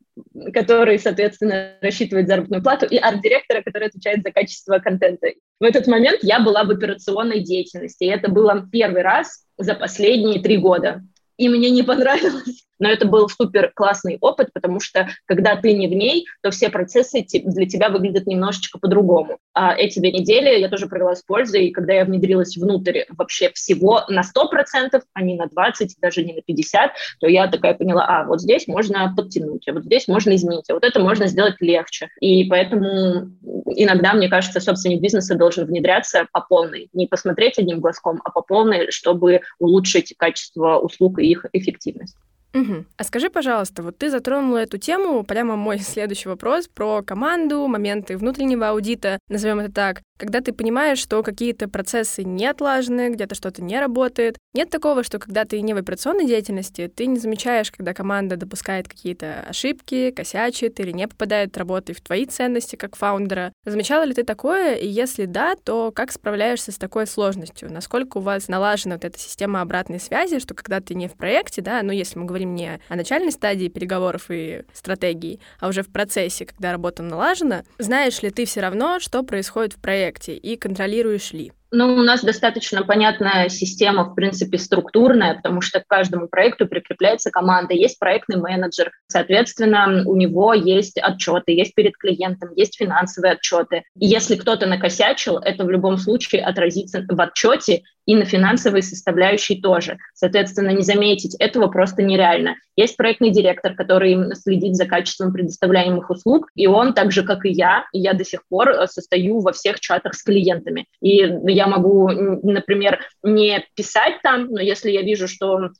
который, 0.52 0.98
соответственно, 0.98 1.74
рассчитывает 1.80 2.28
заработную 2.28 2.62
плату, 2.62 2.86
и 2.86 2.96
арт-директора, 2.96 3.62
который 3.62 3.88
отвечает 3.88 4.22
за 4.22 4.30
качество 4.30 4.78
контента. 4.78 5.28
В 5.60 5.64
этот 5.64 5.86
момент 5.86 6.20
я 6.22 6.40
была 6.40 6.64
в 6.64 6.70
операционной 6.70 7.40
деятельности, 7.40 8.04
и 8.04 8.08
это 8.08 8.30
было 8.30 8.68
первый 8.70 9.02
раз 9.02 9.44
за 9.56 9.74
последние 9.74 10.40
три 10.40 10.58
года. 10.58 11.02
И 11.36 11.48
мне 11.48 11.70
не 11.70 11.82
понравилось, 11.82 12.67
но 12.78 12.88
это 12.88 13.06
был 13.06 13.28
супер 13.28 13.72
классный 13.74 14.18
опыт, 14.20 14.52
потому 14.52 14.80
что 14.80 15.08
когда 15.26 15.56
ты 15.56 15.72
не 15.72 15.88
в 15.88 15.92
ней, 15.92 16.26
то 16.42 16.50
все 16.50 16.68
процессы 16.70 17.24
для 17.44 17.66
тебя 17.66 17.88
выглядят 17.88 18.26
немножечко 18.26 18.78
по-другому. 18.78 19.38
А 19.54 19.74
эти 19.74 19.98
две 19.98 20.12
недели 20.12 20.58
я 20.58 20.68
тоже 20.68 20.86
провела 20.86 21.14
с 21.14 21.22
пользой, 21.22 21.66
и 21.66 21.70
когда 21.72 21.92
я 21.94 22.04
внедрилась 22.04 22.56
внутрь 22.56 23.02
вообще 23.10 23.50
всего 23.54 24.02
на 24.08 24.20
100%, 24.20 25.02
а 25.12 25.22
не 25.22 25.36
на 25.36 25.44
20%, 25.44 25.88
даже 26.00 26.24
не 26.24 26.34
на 26.34 26.38
50%, 26.38 26.90
то 27.20 27.26
я 27.26 27.48
такая 27.48 27.74
поняла, 27.74 28.04
а 28.06 28.24
вот 28.24 28.40
здесь 28.40 28.66
можно 28.66 29.12
подтянуть, 29.16 29.66
а 29.68 29.72
вот 29.72 29.84
здесь 29.84 30.08
можно 30.08 30.34
изменить, 30.34 30.70
а 30.70 30.74
вот 30.74 30.84
это 30.84 31.00
можно 31.00 31.26
сделать 31.26 31.56
легче. 31.60 32.08
И 32.20 32.44
поэтому 32.44 33.30
иногда, 33.74 34.14
мне 34.14 34.28
кажется, 34.28 34.60
собственник 34.60 35.00
бизнеса 35.00 35.34
должен 35.34 35.66
внедряться 35.66 36.26
по 36.32 36.40
полной, 36.40 36.88
не 36.92 37.06
посмотреть 37.06 37.58
одним 37.58 37.80
глазком, 37.80 38.20
а 38.24 38.30
по 38.30 38.42
полной, 38.42 38.90
чтобы 38.90 39.40
улучшить 39.58 40.14
качество 40.16 40.78
услуг 40.78 41.18
и 41.18 41.26
их 41.26 41.46
эффективность. 41.52 42.16
Угу. 42.54 42.84
А 42.96 43.04
скажи, 43.04 43.30
пожалуйста, 43.30 43.82
вот 43.82 43.98
ты 43.98 44.10
затронула 44.10 44.58
эту 44.58 44.78
тему, 44.78 45.22
прямо 45.24 45.56
мой 45.56 45.78
следующий 45.80 46.28
вопрос 46.28 46.68
про 46.68 47.02
команду, 47.02 47.66
моменты 47.66 48.16
внутреннего 48.16 48.70
аудита, 48.70 49.18
назовем 49.28 49.60
это 49.60 49.72
так. 49.72 50.02
Когда 50.18 50.40
ты 50.40 50.52
понимаешь, 50.52 50.98
что 50.98 51.22
какие-то 51.22 51.68
процессы 51.68 52.24
не 52.24 52.46
отлажены, 52.46 53.10
где-то 53.10 53.36
что-то 53.36 53.62
не 53.62 53.78
работает, 53.78 54.36
нет 54.52 54.68
такого, 54.68 55.04
что 55.04 55.20
когда 55.20 55.44
ты 55.44 55.60
не 55.60 55.74
в 55.74 55.76
операционной 55.76 56.26
деятельности, 56.26 56.90
ты 56.92 57.06
не 57.06 57.18
замечаешь, 57.18 57.70
когда 57.70 57.94
команда 57.94 58.36
допускает 58.36 58.88
какие-то 58.88 59.44
ошибки, 59.48 60.10
косячит 60.10 60.80
или 60.80 60.90
не 60.90 61.06
попадает 61.06 61.56
работой 61.56 61.94
в 61.94 62.00
твои 62.00 62.26
ценности 62.26 62.74
как 62.74 62.96
фаундера. 62.96 63.52
Замечала 63.64 64.02
ли 64.02 64.12
ты 64.12 64.24
такое? 64.24 64.74
И 64.74 64.88
если 64.88 65.26
да, 65.26 65.54
то 65.54 65.92
как 65.92 66.10
справляешься 66.10 66.72
с 66.72 66.78
такой 66.78 67.06
сложностью? 67.06 67.72
Насколько 67.72 68.18
у 68.18 68.20
вас 68.20 68.48
налажена 68.48 68.96
вот 68.96 69.04
эта 69.04 69.18
система 69.20 69.60
обратной 69.60 70.00
связи, 70.00 70.40
что 70.40 70.54
когда 70.54 70.80
ты 70.80 70.96
не 70.96 71.06
в 71.06 71.12
проекте, 71.12 71.62
да, 71.62 71.80
ну 71.82 71.92
если 71.92 72.18
мы 72.18 72.24
говорим 72.24 72.37
не 72.44 72.80
о 72.88 72.96
начальной 72.96 73.32
стадии 73.32 73.68
переговоров 73.68 74.26
и 74.30 74.64
стратегии, 74.72 75.40
а 75.60 75.68
уже 75.68 75.82
в 75.82 75.88
процессе, 75.88 76.46
когда 76.46 76.72
работа 76.72 77.02
налажена, 77.02 77.64
знаешь 77.78 78.22
ли 78.22 78.30
ты 78.30 78.44
все 78.44 78.60
равно, 78.60 78.98
что 79.00 79.22
происходит 79.22 79.74
в 79.74 79.80
проекте 79.80 80.36
и 80.36 80.56
контролируешь 80.56 81.32
ли? 81.32 81.52
Ну, 81.70 81.94
у 81.94 82.02
нас 82.02 82.22
достаточно 82.22 82.82
понятная 82.82 83.50
система, 83.50 84.04
в 84.04 84.14
принципе, 84.14 84.56
структурная, 84.56 85.34
потому 85.34 85.60
что 85.60 85.80
к 85.80 85.86
каждому 85.86 86.26
проекту 86.26 86.66
прикрепляется 86.66 87.30
команда, 87.30 87.74
есть 87.74 87.98
проектный 87.98 88.36
менеджер, 88.36 88.90
соответственно, 89.06 90.02
у 90.06 90.16
него 90.16 90.54
есть 90.54 90.98
отчеты, 90.98 91.52
есть 91.52 91.74
перед 91.74 91.96
клиентом, 91.98 92.50
есть 92.56 92.78
финансовые 92.78 93.34
отчеты. 93.34 93.82
И 93.98 94.06
если 94.06 94.36
кто-то 94.36 94.66
накосячил, 94.66 95.38
это 95.38 95.64
в 95.64 95.70
любом 95.70 95.98
случае 95.98 96.42
отразится 96.42 97.04
в 97.06 97.20
отчете 97.20 97.82
и 98.08 98.16
на 98.16 98.24
финансовой 98.24 98.82
составляющей 98.82 99.60
тоже. 99.60 99.98
Соответственно, 100.14 100.70
не 100.70 100.82
заметить 100.82 101.36
этого 101.38 101.66
просто 101.66 102.02
нереально. 102.02 102.54
Есть 102.74 102.96
проектный 102.96 103.30
директор, 103.30 103.74
который 103.74 104.34
следит 104.34 104.76
за 104.76 104.86
качеством 104.86 105.30
предоставляемых 105.30 106.08
услуг, 106.08 106.48
и 106.54 106.66
он, 106.66 106.94
так 106.94 107.12
же, 107.12 107.22
как 107.22 107.44
и 107.44 107.50
я, 107.50 107.84
я 107.92 108.14
до 108.14 108.24
сих 108.24 108.48
пор 108.48 108.70
э, 108.70 108.86
состою 108.86 109.40
во 109.40 109.52
всех 109.52 109.78
чатах 109.80 110.14
с 110.14 110.22
клиентами. 110.22 110.86
И 111.02 111.26
я 111.58 111.66
могу, 111.66 112.08
например, 112.08 113.00
не 113.24 113.66
писать 113.74 114.22
там, 114.22 114.46
но 114.46 114.60
если 114.60 114.90
я 114.92 115.02
вижу, 115.02 115.26
что 115.26 115.58
э, 115.58 115.70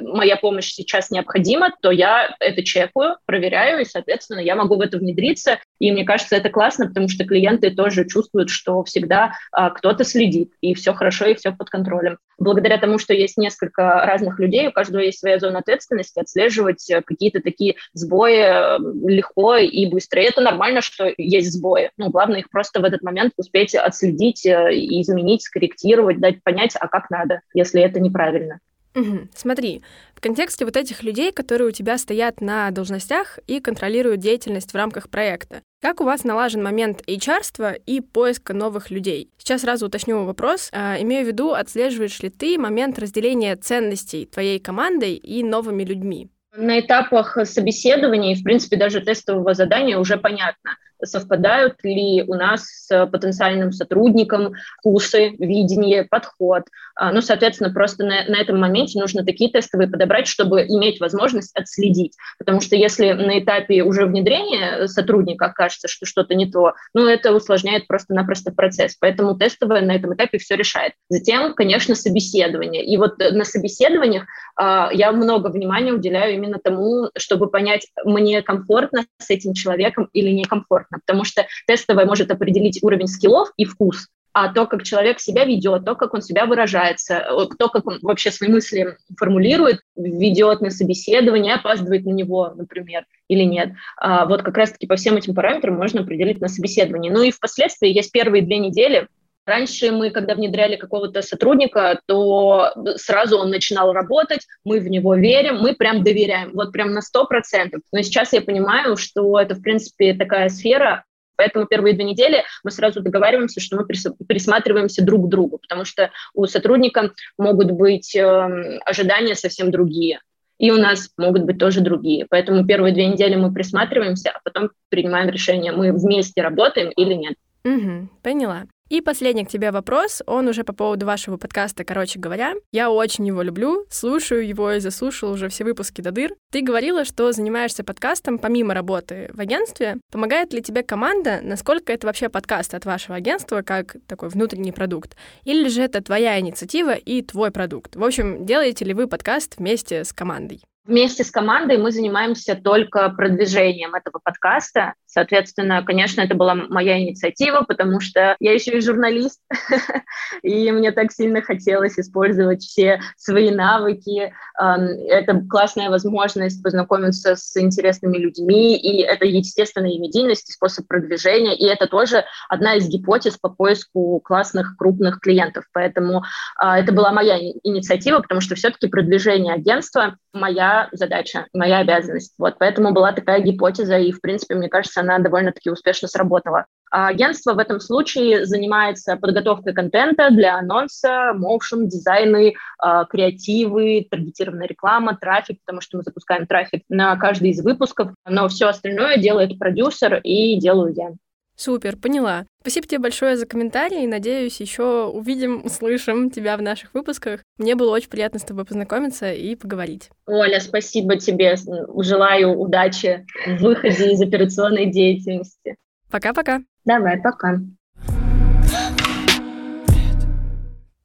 моя 0.00 0.36
помощь 0.36 0.70
сейчас 0.70 1.10
необходима, 1.10 1.74
то 1.82 1.90
я 1.90 2.36
это 2.38 2.62
чекаю, 2.62 3.16
проверяю, 3.26 3.80
и, 3.80 3.84
соответственно, 3.84 4.38
я 4.38 4.54
могу 4.54 4.76
в 4.76 4.80
это 4.80 4.98
внедриться. 4.98 5.58
И 5.80 5.90
мне 5.90 6.04
кажется, 6.04 6.36
это 6.36 6.50
классно, 6.50 6.86
потому 6.86 7.08
что 7.08 7.24
клиенты 7.24 7.70
тоже 7.70 8.06
чувствуют, 8.06 8.48
что 8.50 8.84
всегда 8.84 9.32
э, 9.56 9.70
кто-то 9.74 10.04
следит, 10.04 10.52
и 10.60 10.74
все 10.74 10.94
хорошо, 10.94 11.26
и 11.26 11.34
все 11.34 11.50
под 11.50 11.68
контролем. 11.68 12.18
Благодаря 12.38 12.78
тому, 12.78 12.98
что 12.98 13.12
есть 13.14 13.36
несколько 13.36 13.82
разных 14.06 14.38
людей, 14.38 14.68
у 14.68 14.72
каждого 14.72 15.02
есть 15.02 15.18
своя 15.18 15.40
зона 15.40 15.58
ответственности, 15.58 16.20
отслеживать 16.20 16.88
э, 16.88 17.02
какие-то 17.02 17.40
такие 17.40 17.74
сбои 17.94 18.38
э, 18.38 18.78
легко 19.08 19.56
и 19.56 19.86
быстро. 19.86 20.22
И 20.22 20.26
это 20.26 20.40
нормально, 20.40 20.80
что 20.80 21.12
есть 21.16 21.52
сбои. 21.52 21.90
Ну, 21.96 22.10
главное 22.10 22.40
их 22.40 22.50
просто 22.50 22.80
в 22.80 22.84
этот 22.84 23.02
момент 23.02 23.32
успеть 23.36 23.74
отследить 23.74 24.46
э, 24.46 24.72
и 24.72 25.02
изменить, 25.08 25.42
скорректировать, 25.42 26.20
дать 26.20 26.42
понять, 26.42 26.76
а 26.78 26.88
как 26.88 27.10
надо, 27.10 27.40
если 27.54 27.82
это 27.82 28.00
неправильно. 28.00 28.60
Угу. 28.94 29.28
Смотри, 29.34 29.82
в 30.14 30.20
контексте 30.20 30.64
вот 30.64 30.76
этих 30.76 31.02
людей, 31.02 31.30
которые 31.30 31.68
у 31.68 31.72
тебя 31.72 31.98
стоят 31.98 32.40
на 32.40 32.70
должностях 32.70 33.38
и 33.46 33.60
контролируют 33.60 34.20
деятельность 34.20 34.72
в 34.72 34.76
рамках 34.76 35.08
проекта, 35.08 35.62
как 35.80 36.00
у 36.00 36.04
вас 36.04 36.24
налажен 36.24 36.62
момент 36.62 37.02
HR 37.06 37.80
и 37.86 38.00
поиска 38.00 38.54
новых 38.54 38.90
людей? 38.90 39.30
Сейчас 39.38 39.60
сразу 39.60 39.86
уточню 39.86 40.24
вопрос. 40.24 40.70
А, 40.72 40.96
имею 41.00 41.24
в 41.24 41.28
виду, 41.28 41.52
отслеживаешь 41.52 42.20
ли 42.20 42.30
ты 42.30 42.58
момент 42.58 42.98
разделения 42.98 43.54
ценностей 43.56 44.26
твоей 44.26 44.58
командой 44.58 45.14
и 45.14 45.44
новыми 45.44 45.84
людьми? 45.84 46.28
На 46.56 46.80
этапах 46.80 47.38
собеседования 47.44 48.32
и, 48.32 48.40
в 48.40 48.42
принципе, 48.42 48.76
даже 48.76 49.00
тестового 49.00 49.54
задания 49.54 49.98
уже 49.98 50.16
понятно– 50.16 50.76
совпадают 51.04 51.76
ли 51.82 52.24
у 52.26 52.34
нас 52.34 52.64
с 52.64 53.06
потенциальным 53.06 53.72
сотрудником 53.72 54.54
вкусы, 54.78 55.30
видение, 55.38 56.04
подход. 56.04 56.64
А, 56.94 57.12
ну, 57.12 57.20
соответственно, 57.20 57.72
просто 57.72 58.04
на, 58.04 58.24
на 58.24 58.40
этом 58.40 58.58
моменте 58.58 58.98
нужно 58.98 59.24
такие 59.24 59.50
тестовые 59.50 59.88
подобрать, 59.88 60.26
чтобы 60.26 60.62
иметь 60.62 61.00
возможность 61.00 61.54
отследить. 61.56 62.16
Потому 62.38 62.60
что 62.60 62.76
если 62.76 63.12
на 63.12 63.38
этапе 63.38 63.82
уже 63.82 64.06
внедрения 64.06 64.86
сотрудника 64.88 65.52
кажется, 65.54 65.88
что 65.88 66.06
что-то 66.06 66.34
не 66.34 66.50
то, 66.50 66.72
ну, 66.94 67.06
это 67.06 67.32
усложняет 67.32 67.86
просто-напросто 67.86 68.52
процесс. 68.52 68.96
Поэтому 69.00 69.36
тестовое 69.36 69.82
на 69.82 69.94
этом 69.94 70.14
этапе 70.14 70.38
все 70.38 70.56
решает. 70.56 70.94
Затем, 71.08 71.54
конечно, 71.54 71.94
собеседование. 71.94 72.84
И 72.84 72.96
вот 72.96 73.18
на 73.18 73.44
собеседованиях 73.44 74.24
а, 74.56 74.90
я 74.92 75.12
много 75.12 75.48
внимания 75.48 75.92
уделяю 75.92 76.34
именно 76.34 76.58
тому, 76.58 77.10
чтобы 77.16 77.48
понять, 77.48 77.88
мне 78.04 78.42
комфортно 78.42 79.04
с 79.18 79.30
этим 79.30 79.54
человеком 79.54 80.08
или 80.12 80.30
некомфортно, 80.30 80.87
потому 80.90 81.24
что 81.24 81.46
тестовое 81.66 82.06
может 82.06 82.30
определить 82.30 82.82
уровень 82.82 83.06
скиллов 83.06 83.52
и 83.56 83.64
вкус, 83.64 84.08
а 84.32 84.52
то, 84.52 84.66
как 84.66 84.84
человек 84.84 85.18
себя 85.20 85.44
ведет, 85.44 85.84
то, 85.84 85.94
как 85.96 86.14
он 86.14 86.22
себя 86.22 86.46
выражается, 86.46 87.26
то, 87.58 87.68
как 87.68 87.86
он 87.86 87.98
вообще 88.02 88.30
свои 88.30 88.48
мысли 88.48 88.96
формулирует, 89.16 89.80
ведет 89.96 90.60
на 90.60 90.70
собеседование, 90.70 91.54
опаздывает 91.54 92.04
на 92.04 92.10
него, 92.10 92.52
например, 92.54 93.04
или 93.28 93.42
нет. 93.42 93.72
А 93.96 94.26
вот 94.26 94.42
как 94.42 94.56
раз-таки 94.56 94.86
по 94.86 94.96
всем 94.96 95.16
этим 95.16 95.34
параметрам 95.34 95.74
можно 95.74 96.02
определить 96.02 96.40
на 96.40 96.48
собеседовании. 96.48 97.10
Ну 97.10 97.22
и 97.22 97.32
впоследствии 97.32 97.88
есть 97.88 98.12
первые 98.12 98.42
две 98.42 98.58
недели, 98.58 99.08
Раньше 99.48 99.92
мы, 99.92 100.10
когда 100.10 100.34
внедряли 100.34 100.76
какого-то 100.76 101.22
сотрудника, 101.22 102.00
то 102.04 102.70
сразу 102.96 103.38
он 103.38 103.48
начинал 103.48 103.94
работать, 103.94 104.46
мы 104.62 104.78
в 104.78 104.90
него 104.90 105.14
верим, 105.14 105.56
мы 105.60 105.74
прям 105.74 106.04
доверяем, 106.04 106.52
вот 106.52 106.70
прям 106.70 106.92
на 106.92 107.00
100%. 107.00 107.80
Но 107.90 108.02
сейчас 108.02 108.34
я 108.34 108.42
понимаю, 108.42 108.98
что 108.98 109.40
это, 109.40 109.54
в 109.54 109.62
принципе, 109.62 110.12
такая 110.12 110.50
сфера, 110.50 111.04
Поэтому 111.36 111.66
первые 111.66 111.94
две 111.94 112.02
недели 112.04 112.42
мы 112.64 112.72
сразу 112.72 113.00
договариваемся, 113.00 113.60
что 113.60 113.76
мы 113.76 113.86
присматриваемся 113.86 115.04
друг 115.04 115.26
к 115.26 115.28
другу, 115.28 115.58
потому 115.58 115.84
что 115.84 116.10
у 116.34 116.46
сотрудника 116.46 117.12
могут 117.38 117.70
быть 117.70 118.16
э, 118.16 118.80
ожидания 118.84 119.36
совсем 119.36 119.70
другие. 119.70 120.20
И 120.58 120.72
у 120.72 120.78
нас 120.78 121.10
могут 121.16 121.44
быть 121.44 121.58
тоже 121.58 121.80
другие. 121.80 122.26
Поэтому 122.28 122.66
первые 122.66 122.92
две 122.92 123.06
недели 123.06 123.36
мы 123.36 123.54
присматриваемся, 123.54 124.30
а 124.30 124.40
потом 124.42 124.72
принимаем 124.88 125.28
решение, 125.30 125.70
мы 125.70 125.92
вместе 125.92 126.42
работаем 126.42 126.90
или 126.90 127.14
нет. 127.14 127.36
Угу, 127.64 128.08
поняла. 128.24 128.64
И 128.88 129.02
последний 129.02 129.44
к 129.44 129.50
тебе 129.50 129.70
вопрос, 129.70 130.22
он 130.26 130.48
уже 130.48 130.64
по 130.64 130.72
поводу 130.72 131.04
вашего 131.04 131.36
подкаста, 131.36 131.84
короче 131.84 132.18
говоря. 132.18 132.54
Я 132.72 132.90
очень 132.90 133.26
его 133.26 133.42
люблю, 133.42 133.84
слушаю 133.90 134.46
его 134.46 134.72
и 134.72 134.80
заслушала 134.80 135.32
уже 135.32 135.50
все 135.50 135.64
выпуски 135.64 136.00
до 136.00 136.10
дыр. 136.10 136.34
Ты 136.50 136.62
говорила, 136.62 137.04
что 137.04 137.30
занимаешься 137.32 137.84
подкастом 137.84 138.38
помимо 138.38 138.72
работы 138.72 139.28
в 139.34 139.40
агентстве. 139.40 139.98
Помогает 140.10 140.54
ли 140.54 140.62
тебе 140.62 140.82
команда? 140.82 141.40
Насколько 141.42 141.92
это 141.92 142.06
вообще 142.06 142.30
подкаст 142.30 142.72
от 142.72 142.86
вашего 142.86 143.16
агентства, 143.16 143.60
как 143.60 143.96
такой 144.06 144.30
внутренний 144.30 144.72
продукт? 144.72 145.16
Или 145.44 145.68
же 145.68 145.82
это 145.82 146.02
твоя 146.02 146.40
инициатива 146.40 146.94
и 146.94 147.20
твой 147.20 147.50
продукт? 147.50 147.94
В 147.94 148.02
общем, 148.02 148.46
делаете 148.46 148.86
ли 148.86 148.94
вы 148.94 149.06
подкаст 149.06 149.58
вместе 149.58 150.04
с 150.04 150.14
командой? 150.14 150.62
Вместе 150.88 151.22
с 151.22 151.30
командой 151.30 151.76
мы 151.76 151.92
занимаемся 151.92 152.54
только 152.54 153.10
продвижением 153.10 153.94
этого 153.94 154.20
подкаста. 154.24 154.94
Соответственно, 155.08 155.82
конечно, 155.82 156.20
это 156.20 156.34
была 156.34 156.54
моя 156.54 157.00
инициатива, 157.00 157.64
потому 157.66 157.98
что 157.98 158.36
я 158.40 158.52
еще 158.52 158.76
и 158.76 158.82
журналист, 158.82 159.40
и 160.42 160.70
мне 160.70 160.92
так 160.92 161.12
сильно 161.12 161.40
хотелось 161.40 161.98
использовать 161.98 162.62
все 162.62 163.00
свои 163.16 163.50
навыки. 163.50 164.34
Это 164.58 165.40
классная 165.48 165.88
возможность 165.88 166.62
познакомиться 166.62 167.36
с 167.36 167.56
интересными 167.56 168.18
людьми, 168.18 168.76
и 168.76 169.00
это 169.00 169.24
естественная 169.24 169.98
медийность, 169.98 170.52
способ 170.52 170.86
продвижения, 170.86 171.56
и 171.56 171.64
это 171.64 171.86
тоже 171.86 172.24
одна 172.50 172.74
из 172.74 172.86
гипотез 172.86 173.38
по 173.38 173.48
поиску 173.48 174.20
классных 174.20 174.76
крупных 174.76 175.20
клиентов. 175.20 175.64
Поэтому 175.72 176.22
а, 176.58 176.78
это 176.78 176.92
была 176.92 177.12
моя 177.12 177.38
инициатива, 177.38 178.20
потому 178.20 178.42
что 178.42 178.56
все-таки 178.56 178.88
продвижение 178.88 179.54
агентства 179.54 180.16
моя 180.32 180.88
задача, 180.92 181.46
моя 181.52 181.78
обязанность. 181.78 182.34
Вот, 182.38 182.56
поэтому 182.58 182.92
была 182.92 183.12
такая 183.12 183.40
гипотеза, 183.40 183.98
и, 183.98 184.12
в 184.12 184.20
принципе, 184.20 184.54
мне 184.54 184.68
кажется, 184.68 184.97
она 184.98 185.18
довольно-таки 185.18 185.70
успешно 185.70 186.08
сработала. 186.08 186.66
А 186.90 187.08
агентство 187.08 187.52
в 187.52 187.58
этом 187.58 187.80
случае 187.80 188.46
занимается 188.46 189.16
подготовкой 189.16 189.74
контента 189.74 190.30
для 190.30 190.56
анонса, 190.56 191.32
моушен, 191.34 191.88
дизайны, 191.88 192.54
э, 192.54 193.04
креативы, 193.10 194.06
таргетированная 194.10 194.66
реклама, 194.66 195.16
трафик, 195.20 195.58
потому 195.64 195.80
что 195.80 195.98
мы 195.98 196.02
запускаем 196.02 196.46
трафик 196.46 196.84
на 196.88 197.16
каждый 197.16 197.50
из 197.50 197.62
выпусков, 197.62 198.12
но 198.24 198.48
все 198.48 198.68
остальное 198.68 199.18
делает 199.18 199.58
продюсер 199.58 200.20
и 200.22 200.58
делаю 200.58 200.94
я. 200.94 201.10
Супер, 201.58 201.96
поняла. 201.96 202.46
Спасибо 202.60 202.86
тебе 202.86 203.00
большое 203.00 203.36
за 203.36 203.44
комментарии. 203.44 204.06
Надеюсь, 204.06 204.60
еще 204.60 205.06
увидим, 205.06 205.64
услышим 205.64 206.30
тебя 206.30 206.56
в 206.56 206.62
наших 206.62 206.94
выпусках. 206.94 207.40
Мне 207.58 207.74
было 207.74 207.90
очень 207.90 208.08
приятно 208.08 208.38
с 208.38 208.44
тобой 208.44 208.64
познакомиться 208.64 209.32
и 209.32 209.56
поговорить. 209.56 210.08
Оля, 210.26 210.60
спасибо 210.60 211.16
тебе. 211.16 211.56
Желаю 211.56 212.52
удачи 212.52 213.26
в 213.44 213.56
выходе 213.60 214.12
из 214.12 214.22
операционной 214.22 214.86
деятельности. 214.86 215.74
Пока-пока. 216.12 216.60
Давай, 216.84 217.20
пока. 217.20 217.58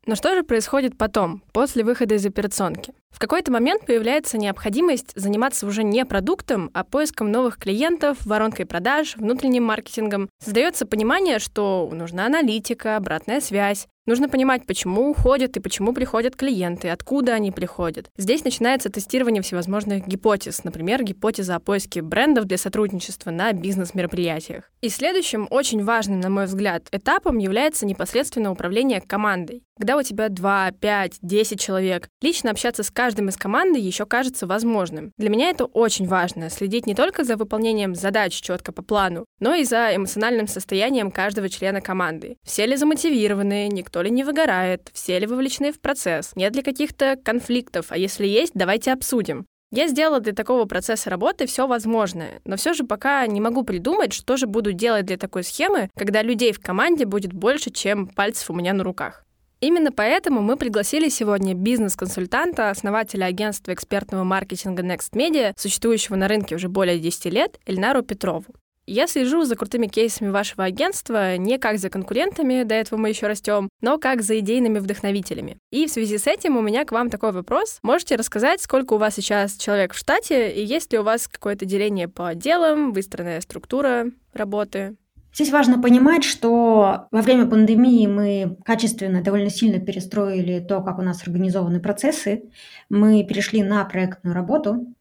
Но 0.05 0.15
что 0.15 0.36
же 0.36 0.43
происходит 0.43 0.98
потом, 0.98 1.41
после 1.53 1.83
выхода 1.83 2.15
из 2.15 2.25
операционки? 2.25 2.93
В 3.10 3.19
какой-то 3.19 3.51
момент 3.51 3.86
появляется 3.86 4.38
необходимость 4.38 5.13
заниматься 5.15 5.65
уже 5.65 5.83
не 5.83 6.03
продуктом, 6.03 6.72
а 6.74 6.83
поиском 6.83 7.31
новых 7.31 7.57
клиентов, 7.57 8.17
воронкой 8.25 8.65
продаж, 8.65 9.15
внутренним 9.15 9.63
маркетингом. 9.63 10.29
Создается 10.43 10.86
понимание, 10.86 11.39
что 11.39 11.89
нужна 11.93 12.25
аналитика, 12.25 12.98
обратная 12.98 13.39
связь, 13.39 13.88
Нужно 14.05 14.27
понимать, 14.27 14.65
почему 14.65 15.10
уходят 15.10 15.55
и 15.55 15.62
почему 15.62 15.93
приходят 15.93 16.36
клиенты, 16.36 16.89
откуда 16.89 17.36
они 17.36 17.51
приходят. 17.51 18.10
Здесь 18.17 18.43
начинается 18.43 18.89
тестирование 18.89 19.41
всевозможных 19.41 20.05
гипотез, 20.05 20.65
например, 20.65 21.03
гипотеза 21.03 21.55
о 21.55 21.60
поиске 21.62 22.01
брендов 22.01 22.43
для 22.43 22.57
сотрудничества 22.57 23.31
на 23.31 23.53
бизнес-мероприятиях. 23.53 24.69
И 24.81 24.89
следующим, 24.89 25.48
очень 25.50 25.86
важным, 25.86 26.19
на 26.19 26.29
мой 26.29 26.48
взгляд, 26.48 26.88
этапом 26.91 27.38
является 27.38 27.86
непосредственно 27.86 28.51
управление 28.51 29.00
командой. 29.00 29.63
Когда 29.77 29.98
у 29.98 30.03
тебя 30.03 30.29
2, 30.29 30.72
5, 30.79 31.19
10 31.22 31.60
человек, 31.60 32.07
лично 32.22 32.51
общаться 32.51 32.83
с 32.83 32.91
каждым 32.91 33.29
из 33.29 33.38
команды 33.38 33.79
еще 33.79 34.05
кажется 34.05 34.45
возможным. 34.45 35.12
Для 35.17 35.29
меня 35.29 35.50
это 35.50 35.65
очень 35.65 36.07
важно, 36.07 36.50
следить 36.50 36.86
не 36.86 36.93
только 36.93 37.24
за 37.24 37.38
выполнением 37.38 37.95
задач 37.95 38.33
четко 38.33 38.72
по 38.72 38.83
плану, 38.83 39.25
но 39.39 39.55
и 39.55 39.63
за 39.63 39.95
эмоциональным 39.95 40.48
состоянием 40.48 41.10
каждого 41.10 41.50
члена 41.50 41.81
команды. 41.81 42.38
Все 42.43 42.65
ли 42.67 42.75
замотивированы, 42.75 43.67
никто 43.67 43.92
ли 44.01 44.09
не 44.09 44.23
выгорает, 44.23 44.89
все 44.93 45.19
ли 45.19 45.27
вовлечены 45.27 45.71
в 45.71 45.79
процесс, 45.79 46.35
нет 46.35 46.55
ли 46.55 46.62
каких-то 46.62 47.17
конфликтов, 47.23 47.88
а 47.89 47.97
если 47.97 48.25
есть, 48.25 48.53
давайте 48.55 48.91
обсудим. 48.91 49.45
Я 49.71 49.88
сделала 49.88 50.19
для 50.19 50.33
такого 50.33 50.65
процесса 50.65 51.09
работы 51.09 51.47
все 51.47 51.65
возможное, 51.65 52.41
но 52.45 52.57
все 52.57 52.73
же 52.73 52.83
пока 52.83 53.25
не 53.25 53.41
могу 53.41 53.63
придумать, 53.63 54.13
что 54.13 54.38
же 54.38 54.45
буду 54.45 54.71
делать 54.71 55.07
для 55.07 55.17
такой 55.17 55.43
схемы, 55.43 55.89
когда 55.97 56.21
людей 56.21 56.53
в 56.53 56.59
команде 56.59 57.05
будет 57.05 57.33
больше, 57.33 57.71
чем 57.71 58.07
пальцев 58.07 58.51
у 58.51 58.53
меня 58.53 58.73
на 58.73 58.83
руках. 58.83 59.25
Именно 59.62 59.91
поэтому 59.91 60.41
мы 60.41 60.57
пригласили 60.57 61.09
сегодня 61.09 61.55
бизнес-консультанта, 61.55 62.69
основателя 62.69 63.25
агентства 63.25 63.73
экспертного 63.73 64.23
маркетинга 64.23 64.83
Next 64.83 65.13
Media, 65.13 65.53
существующего 65.57 66.17
на 66.17 66.27
рынке 66.27 66.55
уже 66.55 66.67
более 66.67 67.00
10 67.00 67.25
лет, 67.33 67.59
Эльнару 67.65 68.03
Петрову. 68.03 68.45
Я 68.86 69.08
слежу 69.08 69.46
за 69.46 69.56
крутыми 69.56 69.88
кейсами 69.88 70.30
вашего 70.30 70.66
агентства 70.66 71.38
не 71.38 71.58
как 71.58 71.78
за 71.78 71.90
конкурентами, 71.90 72.63
до 72.63 72.75
этого 72.75 73.00
мы 73.00 73.10
еще 73.10 73.28
растем, 73.28 73.70
но 73.80 73.98
как 73.98 74.22
за 74.22 74.40
идейными 74.40 74.80
вдохновителями. 74.80 75.58
И 75.72 75.88
в 75.88 75.90
связи 75.90 76.18
с 76.18 76.28
этим 76.28 76.58
у 76.58 76.62
меня 76.62 76.84
к 76.84 76.92
вам 76.92 77.10
такой 77.10 77.32
вопрос. 77.32 77.80
Можете 77.82 78.18
рассказать, 78.18 78.62
сколько 78.62 78.94
у 78.94 78.98
вас 78.98 79.16
сейчас 79.16 79.56
человек 79.56 79.94
в 79.94 79.98
штате, 79.98 80.52
и 80.52 80.66
есть 80.66 80.92
ли 80.92 81.00
у 81.00 81.04
вас 81.04 81.30
какое-то 81.30 81.66
деление 81.66 82.10
по 82.10 82.28
отделам, 82.28 82.92
выстроенная 82.92 83.40
структура 83.40 84.08
работы? 84.34 84.98
Здесь 85.34 85.52
важно 85.52 85.82
понимать, 85.82 86.25
что 86.25 87.08
во 87.10 87.22
время 87.22 87.48
пандемии 87.48 88.06
мы 88.06 88.58
качественно, 88.66 89.24
довольно 89.24 89.50
сильно 89.50 89.80
перестроили 89.80 90.60
то, 90.60 90.82
как 90.82 91.00
у 91.00 91.02
нас 91.02 91.24
организованы 91.24 91.80
процессы. 91.80 92.44
Мы 92.90 93.24
перешли 93.24 93.63
на 93.63 93.84
проектную 93.86 94.36
работу. 94.36 94.94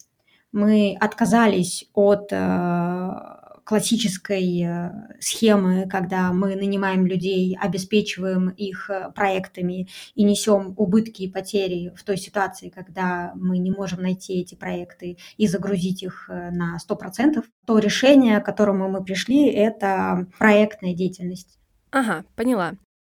Мы 0.52 0.96
отказались 1.00 1.86
от 1.94 2.28
э, 2.30 3.10
классической 3.64 4.62
э, 4.62 4.90
схемы, 5.20 5.88
когда 5.88 6.32
мы 6.32 6.56
нанимаем 6.56 7.06
людей, 7.06 7.56
обеспечиваем 7.60 8.48
их 8.50 8.90
э, 8.90 9.12
проектами 9.14 9.88
и 10.14 10.24
несем 10.24 10.74
убытки 10.76 11.22
и 11.22 11.30
потери 11.30 11.92
в 11.96 12.02
той 12.02 12.16
ситуации, 12.16 12.70
когда 12.70 13.32
мы 13.34 13.58
не 13.58 13.70
можем 13.70 14.02
найти 14.02 14.40
эти 14.40 14.54
проекты 14.54 15.18
и 15.36 15.46
загрузить 15.46 16.02
их 16.02 16.28
э, 16.28 16.50
на 16.50 16.78
100%, 16.78 17.42
то 17.66 17.78
решение, 17.78 18.40
к 18.40 18.46
которому 18.46 18.88
мы 18.88 19.04
пришли, 19.04 19.48
это 19.48 20.26
проектная 20.38 20.94
деятельность. 20.94 21.58
Ага, 21.90 22.24
поняла. 22.36 22.72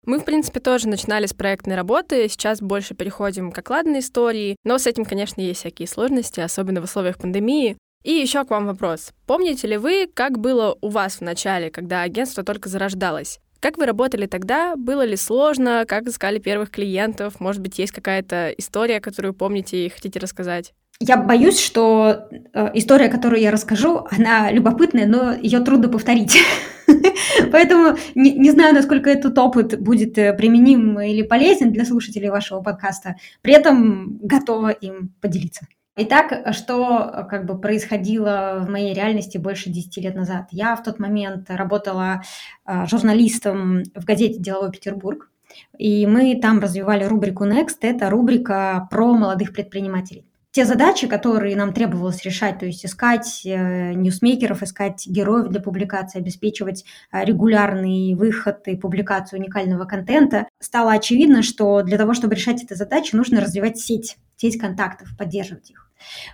Мы, 0.05 0.19
в 0.19 0.25
принципе, 0.25 0.59
тоже 0.59 0.87
начинали 0.87 1.25
с 1.25 1.33
проектной 1.33 1.75
работы, 1.75 2.29
сейчас 2.29 2.61
больше 2.61 2.93
переходим 2.93 3.51
к 3.51 3.57
окладной 3.57 3.99
истории, 3.99 4.55
но 4.63 4.77
с 4.77 4.85
этим, 4.85 5.03
конечно, 5.03 5.41
есть 5.41 5.61
всякие 5.61 5.87
сложности, 5.87 6.39
особенно 6.41 6.81
в 6.81 6.83
условиях 6.83 7.17
пандемии. 7.17 7.77
И 8.05 8.11
еще 8.11 8.45
к 8.45 8.51
вам 8.51 8.67
вопрос. 8.67 9.09
Помните 9.25 9.67
ли 9.67 9.77
вы, 9.77 10.07
как 10.13 10.37
было 10.37 10.77
у 10.79 10.89
вас 10.89 11.15
в 11.15 11.21
начале, 11.21 11.71
когда 11.71 12.03
агентство 12.03 12.43
только 12.43 12.69
зарождалось? 12.69 13.39
Как 13.59 13.79
вы 13.79 13.87
работали 13.87 14.27
тогда? 14.27 14.75
Было 14.75 15.03
ли 15.03 15.15
сложно? 15.15 15.85
Как 15.87 16.05
искали 16.05 16.37
первых 16.37 16.69
клиентов? 16.69 17.39
Может 17.39 17.63
быть, 17.63 17.79
есть 17.79 17.91
какая-то 17.91 18.53
история, 18.59 18.99
которую 18.99 19.33
помните 19.33 19.87
и 19.87 19.89
хотите 19.89 20.19
рассказать? 20.19 20.75
Я 20.99 21.17
боюсь, 21.17 21.59
что 21.59 22.29
э, 22.53 22.69
история, 22.75 23.09
которую 23.09 23.41
я 23.41 23.49
расскажу, 23.49 24.05
она 24.11 24.51
любопытная, 24.51 25.07
но 25.07 25.33
ее 25.33 25.61
трудно 25.61 25.89
повторить. 25.89 26.37
Поэтому 27.51 27.97
не, 28.13 28.51
знаю, 28.51 28.75
насколько 28.75 29.09
этот 29.09 29.35
опыт 29.39 29.81
будет 29.81 30.15
э, 30.19 30.31
применим 30.33 30.99
или 30.99 31.23
полезен 31.23 31.71
для 31.71 31.85
слушателей 31.85 32.29
вашего 32.29 32.61
подкаста. 32.61 33.15
При 33.41 33.55
этом 33.55 34.19
готова 34.21 34.69
им 34.69 35.11
поделиться. 35.21 35.65
Итак, 35.97 36.53
что 36.53 37.25
как 37.29 37.45
бы 37.45 37.57
происходило 37.57 38.59
в 38.65 38.69
моей 38.69 38.93
реальности 38.93 39.37
больше 39.37 39.69
10 39.69 39.95
лет 39.97 40.15
назад? 40.15 40.47
Я 40.51 40.75
в 40.75 40.83
тот 40.83 40.99
момент 40.99 41.49
работала 41.49 42.21
а, 42.65 42.85
журналистом 42.85 43.83
в 43.95 44.03
газете 44.03 44.37
«Деловой 44.39 44.71
Петербург», 44.71 45.31
и 45.77 46.05
мы 46.05 46.37
там 46.41 46.59
развивали 46.59 47.05
рубрику 47.05 47.45
Next. 47.45 47.77
Это 47.81 48.09
рубрика 48.09 48.89
про 48.91 49.13
молодых 49.13 49.53
предпринимателей 49.53 50.25
те 50.55 50.63
задачи, 50.63 51.05
которые 51.05 51.57
нам 51.57 51.73
требовалось 51.73 52.23
решать, 52.23 52.59
то 52.59 52.65
есть 52.65 52.85
искать 52.85 53.41
э, 53.43 53.91
ньюсмейкеров, 53.91 54.63
искать 54.63 55.05
героев 55.05 55.49
для 55.49 55.59
публикации, 55.59 56.19
обеспечивать 56.19 56.85
э, 57.11 57.25
регулярный 57.25 58.15
выход 58.15 58.65
и 58.69 58.77
публикацию 58.77 59.41
уникального 59.41 59.83
контента, 59.83 60.47
стало 60.61 60.93
очевидно, 60.93 61.43
что 61.43 61.81
для 61.81 61.97
того, 61.97 62.13
чтобы 62.13 62.35
решать 62.35 62.63
эти 62.63 62.73
задачи, 62.73 63.17
нужно 63.17 63.41
развивать 63.41 63.79
сеть, 63.79 64.15
сеть 64.37 64.57
контактов, 64.57 65.09
поддерживать 65.17 65.71
их. 65.71 65.84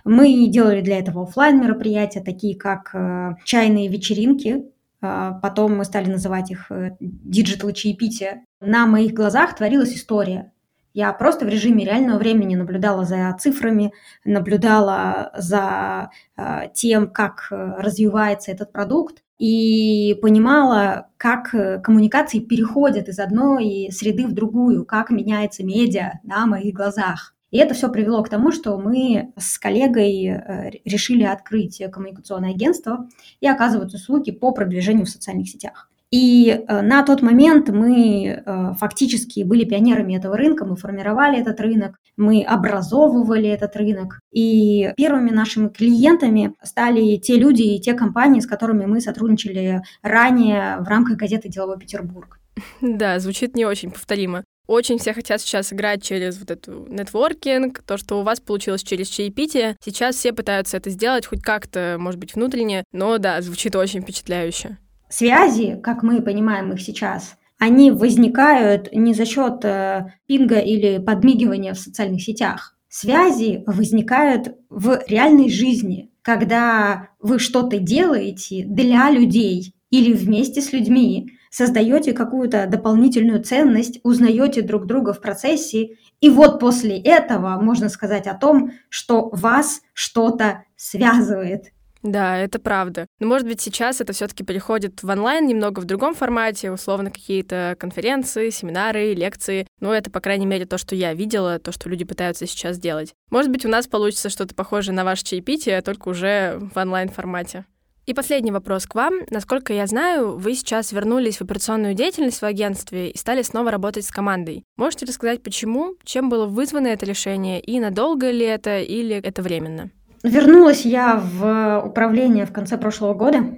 Мы 0.04 0.48
делали 0.48 0.80
для 0.80 0.98
этого 0.98 1.22
офлайн 1.22 1.60
мероприятия, 1.60 2.20
такие 2.20 2.56
как 2.56 2.90
э, 2.94 3.34
чайные 3.44 3.88
вечеринки, 3.88 4.64
потом 5.00 5.76
мы 5.78 5.84
стали 5.84 6.08
называть 6.08 6.52
их 6.52 6.70
digital 7.00 7.72
чаепития. 7.72 8.44
На 8.60 8.86
моих 8.86 9.14
глазах 9.14 9.56
творилась 9.56 9.96
история. 9.96 10.52
Я 10.94 11.12
просто 11.12 11.46
в 11.46 11.48
режиме 11.48 11.84
реального 11.84 12.18
времени 12.18 12.54
наблюдала 12.54 13.04
за 13.04 13.34
цифрами, 13.40 13.92
наблюдала 14.24 15.32
за 15.36 16.10
э, 16.36 16.68
тем, 16.74 17.10
как 17.10 17.48
э, 17.50 17.56
развивается 17.78 18.52
этот 18.52 18.72
продукт, 18.72 19.22
и 19.38 20.18
понимала, 20.20 21.08
как 21.16 21.54
э, 21.54 21.80
коммуникации 21.80 22.40
переходят 22.40 23.08
из 23.08 23.18
одной 23.18 23.88
среды 23.90 24.26
в 24.26 24.32
другую, 24.32 24.84
как 24.84 25.10
меняется 25.10 25.64
медиа 25.64 26.20
на 26.24 26.44
моих 26.46 26.74
глазах. 26.74 27.34
И 27.52 27.58
это 27.58 27.74
все 27.74 27.88
привело 27.88 28.24
к 28.24 28.28
тому, 28.28 28.50
что 28.50 28.76
мы 28.78 29.32
с 29.38 29.58
коллегой 29.58 30.42
решили 30.84 31.22
открыть 31.22 31.80
коммуникационное 31.92 32.50
агентство 32.50 33.08
и 33.40 33.46
оказывать 33.46 33.94
услуги 33.94 34.32
по 34.32 34.50
продвижению 34.52 35.06
в 35.06 35.10
социальных 35.10 35.48
сетях. 35.48 35.88
И 36.12 36.50
э, 36.50 36.82
на 36.82 37.02
тот 37.02 37.22
момент 37.22 37.70
мы 37.70 38.26
э, 38.26 38.72
фактически 38.78 39.42
были 39.42 39.64
пионерами 39.64 40.14
этого 40.14 40.36
рынка, 40.36 40.66
мы 40.66 40.76
формировали 40.76 41.40
этот 41.40 41.58
рынок, 41.58 41.96
мы 42.18 42.42
образовывали 42.42 43.48
этот 43.48 43.74
рынок. 43.76 44.20
И 44.30 44.92
первыми 44.98 45.30
нашими 45.30 45.68
клиентами 45.68 46.54
стали 46.62 47.16
те 47.16 47.36
люди 47.36 47.62
и 47.62 47.80
те 47.80 47.94
компании, 47.94 48.40
с 48.40 48.46
которыми 48.46 48.84
мы 48.84 49.00
сотрудничали 49.00 49.82
ранее 50.02 50.76
в 50.80 50.84
рамках 50.86 51.16
газеты 51.16 51.48
«Деловой 51.48 51.78
Петербург». 51.78 52.38
Да, 52.82 53.18
звучит 53.18 53.56
не 53.56 53.64
очень 53.64 53.90
повторимо. 53.90 54.44
Очень 54.66 54.98
все 54.98 55.12
хотят 55.12 55.40
сейчас 55.40 55.72
играть 55.72 56.02
через 56.02 56.38
вот 56.38 56.50
эту 56.50 56.86
нетворкинг, 56.88 57.82
то, 57.82 57.96
что 57.96 58.20
у 58.20 58.22
вас 58.22 58.40
получилось 58.40 58.82
через 58.82 59.08
чаепитие. 59.08 59.76
Сейчас 59.84 60.16
все 60.16 60.32
пытаются 60.32 60.76
это 60.76 60.90
сделать 60.90 61.26
хоть 61.26 61.42
как-то, 61.42 61.96
может 61.98 62.20
быть, 62.20 62.34
внутренне, 62.34 62.84
но 62.92 63.18
да, 63.18 63.40
звучит 63.42 63.74
очень 63.76 64.02
впечатляюще 64.02 64.78
связи, 65.12 65.78
как 65.82 66.02
мы 66.02 66.22
понимаем 66.22 66.72
их 66.72 66.80
сейчас, 66.80 67.36
они 67.58 67.90
возникают 67.90 68.92
не 68.92 69.14
за 69.14 69.24
счет 69.24 69.64
э, 69.64 70.06
пинга 70.26 70.58
или 70.58 70.98
подмигивания 70.98 71.74
в 71.74 71.78
социальных 71.78 72.22
сетях. 72.22 72.76
Связи 72.88 73.62
возникают 73.66 74.56
в 74.68 75.00
реальной 75.06 75.48
жизни, 75.48 76.10
когда 76.22 77.10
вы 77.20 77.38
что-то 77.38 77.78
делаете 77.78 78.64
для 78.66 79.10
людей 79.10 79.74
или 79.90 80.12
вместе 80.12 80.60
с 80.60 80.72
людьми, 80.72 81.32
создаете 81.52 82.14
какую-то 82.14 82.66
дополнительную 82.66 83.44
ценность, 83.44 84.00
узнаете 84.02 84.62
друг 84.62 84.86
друга 84.86 85.12
в 85.12 85.20
процессе, 85.20 85.96
и 86.20 86.30
вот 86.30 86.58
после 86.58 86.98
этого 86.98 87.60
можно 87.60 87.88
сказать 87.90 88.26
о 88.26 88.34
том, 88.34 88.72
что 88.88 89.28
вас 89.28 89.82
что-то 89.92 90.64
связывает. 90.76 91.66
Да, 92.02 92.38
это 92.38 92.58
правда. 92.58 93.06
Но, 93.20 93.28
может 93.28 93.46
быть, 93.46 93.60
сейчас 93.60 94.00
это 94.00 94.12
все 94.12 94.26
таки 94.26 94.42
переходит 94.42 95.02
в 95.04 95.08
онлайн 95.08 95.46
немного 95.46 95.78
в 95.78 95.84
другом 95.84 96.14
формате, 96.14 96.72
условно, 96.72 97.10
какие-то 97.10 97.76
конференции, 97.78 98.50
семинары, 98.50 99.14
лекции. 99.14 99.68
Ну, 99.78 99.92
это, 99.92 100.10
по 100.10 100.20
крайней 100.20 100.46
мере, 100.46 100.66
то, 100.66 100.78
что 100.78 100.96
я 100.96 101.14
видела, 101.14 101.60
то, 101.60 101.70
что 101.70 101.88
люди 101.88 102.04
пытаются 102.04 102.46
сейчас 102.46 102.76
сделать. 102.76 103.14
Может 103.30 103.52
быть, 103.52 103.64
у 103.64 103.68
нас 103.68 103.86
получится 103.86 104.30
что-то 104.30 104.54
похожее 104.54 104.96
на 104.96 105.04
ваше 105.04 105.22
чаепитие, 105.22 105.80
только 105.80 106.08
уже 106.08 106.58
в 106.74 106.76
онлайн-формате. 106.76 107.66
И 108.04 108.14
последний 108.14 108.50
вопрос 108.50 108.86
к 108.86 108.96
вам. 108.96 109.20
Насколько 109.30 109.72
я 109.72 109.86
знаю, 109.86 110.36
вы 110.36 110.54
сейчас 110.54 110.90
вернулись 110.90 111.36
в 111.36 111.42
операционную 111.42 111.94
деятельность 111.94 112.42
в 112.42 112.44
агентстве 112.44 113.10
и 113.10 113.16
стали 113.16 113.42
снова 113.42 113.70
работать 113.70 114.04
с 114.04 114.10
командой. 114.10 114.64
Можете 114.76 115.06
рассказать, 115.06 115.40
почему, 115.42 115.94
чем 116.02 116.28
было 116.28 116.46
вызвано 116.46 116.88
это 116.88 117.06
решение, 117.06 117.60
и 117.60 117.78
надолго 117.78 118.28
ли 118.30 118.44
это, 118.44 118.80
или 118.80 119.14
это 119.14 119.40
временно? 119.42 119.90
Вернулась 120.24 120.84
я 120.84 121.16
в 121.16 121.82
управление 121.86 122.44
в 122.44 122.52
конце 122.52 122.76
прошлого 122.76 123.14
года. 123.14 123.56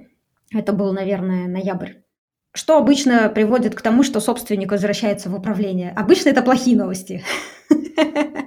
Это 0.51 0.73
был, 0.73 0.93
наверное, 0.93 1.47
ноябрь. 1.47 1.93
Что 2.53 2.77
обычно 2.77 3.29
приводит 3.29 3.73
к 3.73 3.81
тому, 3.81 4.03
что 4.03 4.19
собственник 4.19 4.71
возвращается 4.71 5.29
в 5.29 5.35
управление? 5.35 5.91
Обычно 5.91 6.29
это 6.29 6.41
плохие 6.43 6.77
новости. 6.77 7.23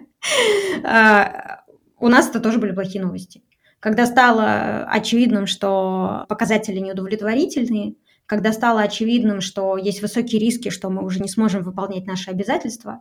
А, 0.84 1.64
у 1.98 2.08
нас 2.08 2.28
это 2.28 2.40
тоже 2.40 2.58
были 2.58 2.72
плохие 2.72 3.02
новости. 3.02 3.42
Когда 3.80 4.06
стало 4.06 4.84
очевидным, 4.84 5.46
что 5.46 6.26
показатели 6.28 6.78
неудовлетворительные, 6.78 7.94
когда 8.26 8.52
стало 8.52 8.82
очевидным, 8.82 9.40
что 9.40 9.76
есть 9.76 10.02
высокие 10.02 10.40
риски, 10.40 10.68
что 10.70 10.90
мы 10.90 11.04
уже 11.04 11.20
не 11.20 11.28
сможем 11.28 11.62
выполнять 11.62 12.06
наши 12.06 12.30
обязательства, 12.30 13.00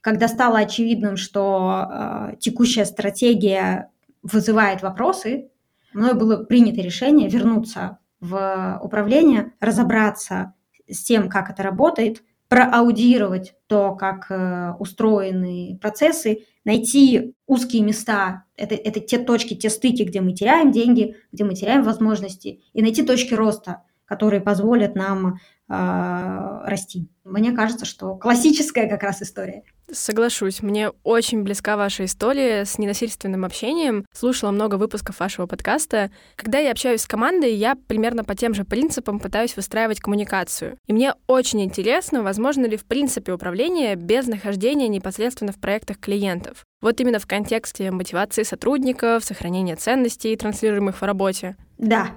когда 0.00 0.28
стало 0.28 0.58
очевидным, 0.58 1.16
что 1.16 1.86
э, 1.90 2.36
текущая 2.38 2.84
стратегия 2.84 3.90
вызывает 4.22 4.82
вопросы, 4.82 5.50
мною 5.92 6.14
было 6.14 6.44
принято 6.44 6.80
решение 6.80 7.28
вернуться 7.28 7.98
в 8.20 8.78
управление, 8.82 9.52
разобраться 9.60 10.54
с 10.88 11.02
тем, 11.02 11.28
как 11.28 11.50
это 11.50 11.62
работает, 11.62 12.22
проаудировать 12.50 13.54
то, 13.68 13.94
как 13.94 14.26
э, 14.28 14.74
устроены 14.80 15.78
процессы, 15.80 16.46
найти 16.64 17.36
узкие 17.46 17.84
места, 17.84 18.42
это, 18.56 18.74
это 18.74 18.98
те 18.98 19.18
точки, 19.18 19.54
те 19.54 19.70
стыки, 19.70 20.02
где 20.02 20.20
мы 20.20 20.32
теряем 20.32 20.72
деньги, 20.72 21.14
где 21.30 21.44
мы 21.44 21.54
теряем 21.54 21.84
возможности, 21.84 22.60
и 22.72 22.82
найти 22.82 23.04
точки 23.04 23.34
роста, 23.34 23.84
которые 24.04 24.40
позволят 24.40 24.96
нам 24.96 25.38
расти. 25.70 27.08
Мне 27.24 27.52
кажется, 27.52 27.84
что 27.84 28.16
классическая 28.16 28.88
как 28.88 29.02
раз 29.04 29.22
история. 29.22 29.62
Соглашусь, 29.92 30.62
мне 30.62 30.90
очень 31.02 31.42
близка 31.42 31.76
ваша 31.76 32.04
история 32.04 32.64
с 32.64 32.78
ненасильственным 32.78 33.44
общением. 33.44 34.04
Слушала 34.12 34.50
много 34.50 34.76
выпусков 34.76 35.18
вашего 35.18 35.46
подкаста. 35.46 36.10
Когда 36.36 36.58
я 36.58 36.70
общаюсь 36.70 37.02
с 37.02 37.06
командой, 37.06 37.54
я 37.54 37.74
примерно 37.74 38.24
по 38.24 38.34
тем 38.34 38.54
же 38.54 38.64
принципам 38.64 39.18
пытаюсь 39.18 39.56
выстраивать 39.56 40.00
коммуникацию. 40.00 40.76
И 40.86 40.92
мне 40.92 41.14
очень 41.26 41.62
интересно, 41.62 42.22
возможно 42.22 42.66
ли 42.66 42.76
в 42.76 42.84
принципе 42.84 43.32
управление 43.32 43.96
без 43.96 44.26
нахождения 44.26 44.88
непосредственно 44.88 45.52
в 45.52 45.60
проектах 45.60 45.98
клиентов. 45.98 46.64
Вот 46.80 47.00
именно 47.00 47.18
в 47.18 47.26
контексте 47.26 47.90
мотивации 47.90 48.42
сотрудников, 48.42 49.24
сохранения 49.24 49.76
ценностей, 49.76 50.36
транслируемых 50.36 50.96
в 50.96 51.02
работе. 51.02 51.56
Да, 51.78 52.10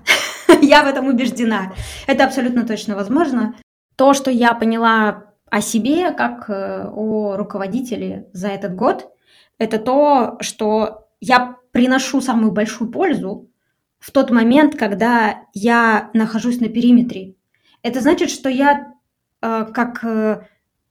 я 0.62 0.84
в 0.84 0.88
этом 0.88 1.08
убеждена. 1.08 1.74
Это 2.08 2.26
абсолютно 2.26 2.66
точно 2.66 2.96
возможно. 2.96 3.56
То, 3.96 4.14
что 4.14 4.32
я 4.32 4.54
поняла 4.54 5.34
о 5.50 5.62
себе 5.62 6.12
как 6.12 6.50
э, 6.50 6.88
о 6.88 7.36
руководителе 7.38 8.28
за 8.34 8.48
этот 8.50 8.76
год, 8.76 9.12
это 9.60 9.78
то, 9.78 10.38
что 10.42 11.08
я 11.22 11.58
приношу 11.72 12.22
самую 12.22 12.52
большую 12.52 12.92
пользу 12.92 13.50
в 14.00 14.12
тот 14.12 14.32
момент, 14.32 14.76
когда 14.76 15.46
я 15.54 16.10
нахожусь 16.14 16.60
на 16.60 16.70
периметре. 16.70 17.36
Это 17.84 18.02
значит, 18.02 18.30
что 18.30 18.50
я 18.50 18.94
э, 19.42 19.66
как 19.74 20.04
э, 20.04 20.48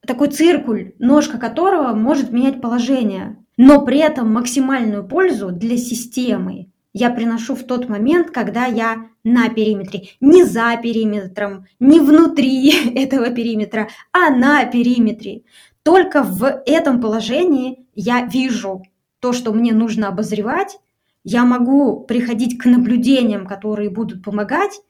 такой 0.07 0.29
циркуль, 0.29 0.95
ножка 0.99 1.39
которого 1.39 1.95
может 1.95 2.31
менять 2.31 2.61
положение, 2.61 3.45
но 3.57 3.85
при 3.85 3.99
этом 3.99 4.33
максимальную 4.33 5.07
пользу 5.07 5.51
для 5.51 5.77
системы 5.77 6.72
я 6.93 7.11
приношу 7.11 7.55
в 7.55 7.65
тот 7.65 7.89
момент, 7.89 8.31
когда 8.31 8.67
я 8.67 9.07
на 9.25 9.49
периметре. 9.49 10.09
Не 10.21 10.45
за 10.45 10.77
периметром, 10.83 11.67
не 11.81 12.01
внутри 12.01 12.95
этого 12.95 13.31
периметра, 13.31 13.89
а 14.13 14.31
на 14.31 14.65
периметре. 14.65 15.43
Только 15.83 16.23
в 16.23 16.63
этом 16.67 17.01
положении 17.01 17.87
я 17.95 18.25
вижу 18.27 18.83
то, 19.21 19.33
что 19.33 19.53
мне 19.53 19.73
нужно 19.73 20.09
обозревать, 20.09 20.79
я 21.25 21.45
могу 21.45 22.01
приходить 22.01 22.59
к 22.59 22.67
наблюдениям, 22.67 23.47
которые 23.47 23.91
будут 23.91 24.25
помогать, 24.25 24.81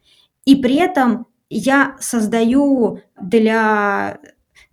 и 0.44 0.56
при 0.56 0.76
этом 0.76 1.26
я 1.50 1.96
создаю 2.00 3.00
для 3.20 4.18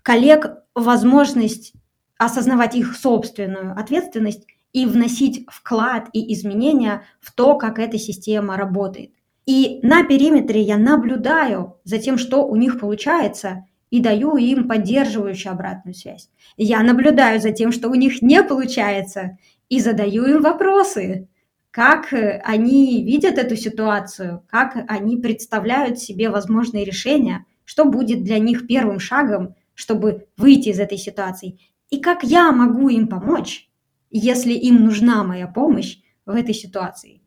коллег 0.02 0.64
возможность 0.74 1.74
осознавать 2.18 2.76
их 2.76 2.96
собственную 2.96 3.78
ответственность 3.78 4.46
и 4.74 4.86
вносить 4.86 5.46
вклад 5.50 6.10
и 6.14 6.34
изменения 6.34 7.04
в 7.20 7.34
то, 7.34 7.56
как 7.58 7.80
эта 7.80 7.98
система 7.98 8.58
работает. 8.58 9.12
И 9.46 9.80
на 9.82 10.04
периметре 10.04 10.62
я 10.62 10.78
наблюдаю 10.78 11.80
за 11.84 11.98
тем, 11.98 12.18
что 12.18 12.46
у 12.46 12.56
них 12.56 12.80
получается, 12.80 13.66
и 13.90 14.00
даю 14.00 14.38
им 14.38 14.68
поддерживающую 14.68 15.52
обратную 15.52 15.96
связь. 15.96 16.30
Я 16.58 16.84
наблюдаю 16.84 17.42
за 17.42 17.52
тем, 17.52 17.72
что 17.72 17.90
у 17.90 17.96
них 17.96 18.22
не 18.22 18.44
получается, 18.44 19.38
и 19.68 19.80
задаю 19.80 20.26
им 20.26 20.42
вопросы, 20.42 21.28
как 21.72 22.14
они 22.44 23.04
видят 23.04 23.38
эту 23.38 23.56
ситуацию, 23.56 24.44
как 24.48 24.78
они 24.88 25.18
представляют 25.18 26.00
себе 26.00 26.30
возможные 26.30 26.86
решения, 26.86 27.46
что 27.66 27.86
будет 27.86 28.24
для 28.24 28.40
них 28.40 28.68
первым 28.68 29.00
шагом, 29.00 29.56
чтобы 29.74 30.28
выйти 30.38 30.70
из 30.70 30.80
этой 30.80 30.98
ситуации, 30.98 31.60
и 31.90 32.00
как 32.00 32.24
я 32.24 32.52
могу 32.52 32.90
им 32.90 33.08
помочь, 33.08 33.69
если 34.10 34.54
им 34.54 34.84
нужна 34.84 35.24
моя 35.24 35.48
помощь 35.48 36.00
в 36.26 36.32
этой 36.32 36.54
ситуации. 36.54 37.22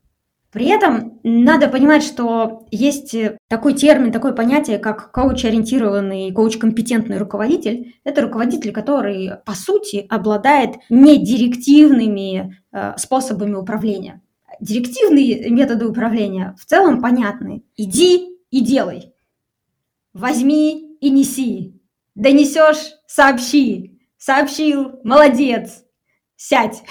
При 0.52 0.66
этом 0.66 1.18
надо 1.22 1.68
понимать, 1.68 2.02
что 2.02 2.66
есть 2.70 3.16
такой 3.48 3.72
термин, 3.72 4.12
такое 4.12 4.32
понятие, 4.32 4.78
как 4.78 5.10
коуч-ориентированный, 5.10 6.30
коуч-компетентный 6.30 7.16
руководитель. 7.16 7.94
Это 8.04 8.20
руководитель, 8.20 8.70
который, 8.70 9.30
по 9.46 9.54
сути, 9.54 10.04
обладает 10.10 10.74
недирективными 10.90 12.62
э, 12.70 12.92
способами 12.98 13.54
управления. 13.54 14.20
Директивные 14.60 15.48
методы 15.48 15.86
управления 15.86 16.54
в 16.60 16.66
целом 16.66 17.00
понятны. 17.00 17.64
Иди 17.78 18.36
и 18.50 18.60
делай. 18.60 19.14
Возьми 20.12 20.98
и 21.00 21.08
неси. 21.08 21.80
Донесешь– 22.14 22.92
сообщи. 23.06 23.98
Сообщил– 24.18 25.00
молодец. 25.04 25.81
Сядь. 26.42 26.82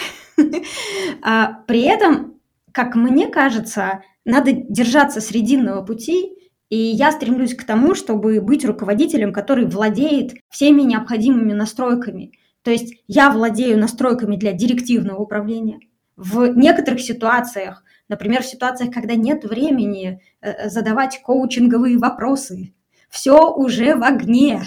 А 1.22 1.64
при 1.68 1.82
этом 1.82 2.32
как 2.72 2.96
мне 2.96 3.28
кажется, 3.28 4.04
надо 4.26 4.52
держаться 4.52 5.22
срединного 5.22 5.84
пути, 5.84 6.38
и 6.70 6.78
я 6.78 7.12
стремлюсь 7.12 7.54
к 7.54 7.66
тому, 7.66 7.96
чтобы 7.96 8.40
быть 8.40 8.64
руководителем, 8.64 9.34
который 9.34 9.66
владеет 9.66 10.36
всеми 10.50 10.84
необходимыми 10.84 11.54
настройками. 11.54 12.32
То 12.64 12.72
есть 12.72 13.04
я 13.08 13.30
владею 13.30 13.78
настройками 13.78 14.38
для 14.38 14.54
директивного 14.54 15.20
управления. 15.20 15.80
В 16.16 16.48
некоторых 16.56 17.02
ситуациях, 17.02 17.84
например, 18.08 18.44
в 18.44 18.46
ситуациях, 18.46 18.94
когда 18.94 19.16
нет 19.16 19.44
времени 19.44 20.22
э, 20.42 20.70
задавать 20.70 21.22
коучинговые 21.24 21.98
вопросы, 21.98 22.74
все 23.10 23.52
уже 23.52 23.96
в 23.96 24.04
огне, 24.04 24.62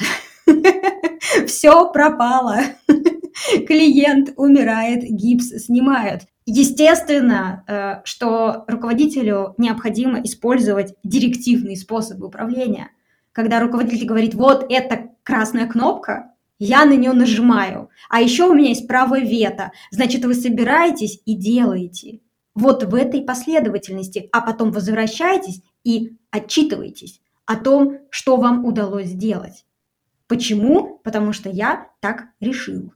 все 1.47 1.90
пропало, 1.90 2.59
клиент 3.66 4.33
умирает, 4.37 5.03
гипс 5.03 5.49
снимают. 5.64 6.23
Естественно, 6.47 7.64
э, 7.66 8.05
что 8.05 8.64
руководителю 8.68 9.55
необходимо 9.59 10.20
использовать 10.23 10.94
директивные 11.03 11.77
способы 11.77 12.27
управления. 12.27 12.90
Когда 13.33 13.61
руководитель 13.61 14.07
говорит, 14.07 14.35
вот 14.35 14.66
это 14.68 15.11
красная 15.23 15.66
кнопка, 15.66 16.33
я 16.59 16.85
на 16.85 16.94
нее 16.97 17.12
нажимаю. 17.12 17.88
А 18.09 18.20
еще 18.20 18.44
у 18.44 18.55
меня 18.55 18.68
есть 18.68 18.87
право 18.87 19.18
вето. 19.18 19.73
Значит, 19.90 20.25
вы 20.25 20.35
собираетесь 20.35 21.20
и 21.25 21.35
делаете. 21.35 22.20
Вот 22.55 22.85
в 22.85 22.94
этой 22.94 23.23
последовательности. 23.23 24.29
А 24.31 24.40
потом 24.40 24.70
возвращаетесь 24.70 25.62
и 25.83 26.16
отчитываетесь 26.31 27.20
о 27.47 27.57
том, 27.57 27.99
что 28.11 28.37
вам 28.37 28.64
удалось 28.64 29.09
сделать. 29.09 29.64
Почему? 30.29 31.01
Потому 31.03 31.33
что 31.33 31.51
я 31.51 31.88
так 32.01 32.27
решил. 32.40 32.92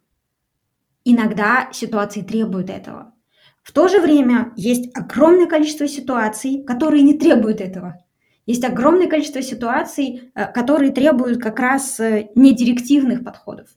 Иногда 1.11 1.71
ситуации 1.73 2.21
требуют 2.21 2.69
этого. 2.69 3.15
В 3.63 3.73
то 3.73 3.89
же 3.89 3.99
время 3.99 4.53
есть 4.57 4.95
огромное 4.95 5.47
количество 5.47 5.89
ситуаций, 5.89 6.63
которые 6.65 7.03
не 7.03 7.15
требуют 7.15 7.63
этого. 7.63 8.05
Есть 8.45 8.63
огромное 8.63 9.07
количество 9.07 9.41
ситуаций, 9.41 10.31
э, 10.35 10.53
которые 10.53 10.93
требуют 10.93 11.41
как 11.41 11.61
раз 11.61 11.99
э, 11.99 12.29
недирективных 12.35 13.25
подходов, 13.25 13.69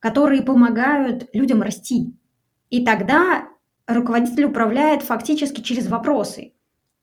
которые 0.00 0.42
помогают 0.42 1.28
людям 1.32 1.62
расти. 1.62 2.16
И 2.68 2.84
тогда 2.84 3.46
руководитель 3.86 4.46
управляет 4.46 5.02
фактически 5.02 5.60
через 5.60 5.86
вопросы, 5.86 6.52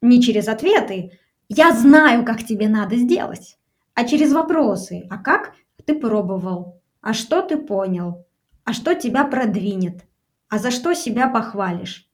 не 0.01 0.21
через 0.21 0.49
ответы. 0.49 1.17
Я 1.47 1.71
знаю, 1.71 2.25
как 2.25 2.43
тебе 2.43 2.67
надо 2.67 2.97
сделать, 2.97 3.57
а 3.93 4.03
через 4.03 4.33
вопросы. 4.33 5.07
А 5.09 5.19
как 5.19 5.53
ты 5.85 5.97
пробовал? 5.97 6.81
А 6.99 7.13
что 7.13 7.41
ты 7.41 7.55
понял? 7.55 8.25
А 8.69 8.73
что 8.73 8.93
тебя 8.93 9.23
продвинет? 9.23 10.05
А 10.47 10.60
за 10.60 10.69
что 10.69 10.93
себя 10.93 11.27
похвалишь? 11.27 12.08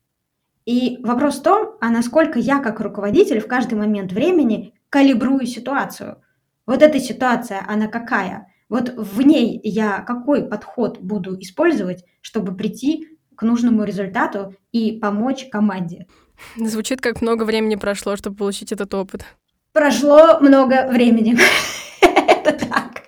И 0.63 0.99
вопрос 1.03 1.39
в 1.39 1.43
том, 1.43 1.75
а 1.81 1.89
насколько 1.89 2.39
я 2.39 2.59
как 2.59 2.79
руководитель 2.79 3.41
в 3.41 3.47
каждый 3.47 3.73
момент 3.73 4.13
времени 4.13 4.73
калибрую 4.87 5.47
ситуацию. 5.47 6.23
Вот 6.65 6.81
эта 6.81 6.97
ситуация, 7.01 7.61
она 7.67 7.87
какая? 7.87 8.47
Вот 8.69 8.93
в 8.95 9.21
ней 9.21 9.59
я 9.65 9.99
какой 9.99 10.47
подход 10.47 10.97
буду 10.99 11.37
использовать, 11.41 12.05
чтобы 12.21 12.55
прийти 12.55 13.05
к 13.35 13.41
нужному 13.41 13.83
результату 13.83 14.55
и 14.71 14.93
помочь 14.93 15.49
команде. 15.51 16.07
Звучит 16.55 17.01
как 17.01 17.21
много 17.21 17.43
времени 17.43 17.75
прошло, 17.75 18.15
чтобы 18.15 18.37
получить 18.37 18.71
этот 18.71 18.93
опыт. 18.93 19.25
Прошло 19.73 20.39
много 20.39 20.87
времени. 20.89 21.35
Это 22.01 22.53
так. 22.53 23.03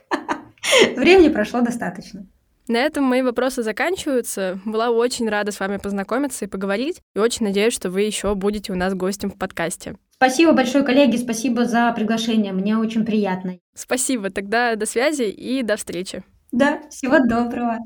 Времени 0.97 1.29
прошло 1.29 1.61
достаточно. 1.61 2.27
На 2.67 2.77
этом 2.77 3.05
мои 3.05 3.21
вопросы 3.21 3.63
заканчиваются. 3.63 4.59
Была 4.65 4.89
очень 4.89 5.29
рада 5.29 5.51
с 5.51 5.59
вами 5.59 5.77
познакомиться 5.77 6.45
и 6.45 6.47
поговорить. 6.47 7.01
И 7.15 7.19
очень 7.19 7.45
надеюсь, 7.45 7.73
что 7.73 7.89
вы 7.89 8.01
еще 8.01 8.35
будете 8.35 8.73
у 8.73 8.75
нас 8.75 8.93
гостем 8.93 9.31
в 9.31 9.37
подкасте. 9.37 9.95
Спасибо 10.15 10.53
большое, 10.53 10.83
коллеги, 10.83 11.15
спасибо 11.17 11.65
за 11.65 11.93
приглашение. 11.95 12.51
Мне 12.51 12.77
очень 12.77 13.05
приятно. 13.05 13.59
Спасибо. 13.75 14.31
Тогда 14.31 14.75
до 14.75 14.85
связи 14.85 15.23
и 15.23 15.61
до 15.61 15.77
встречи. 15.77 16.23
Да, 16.51 16.81
всего 16.89 17.19
доброго. 17.19 17.77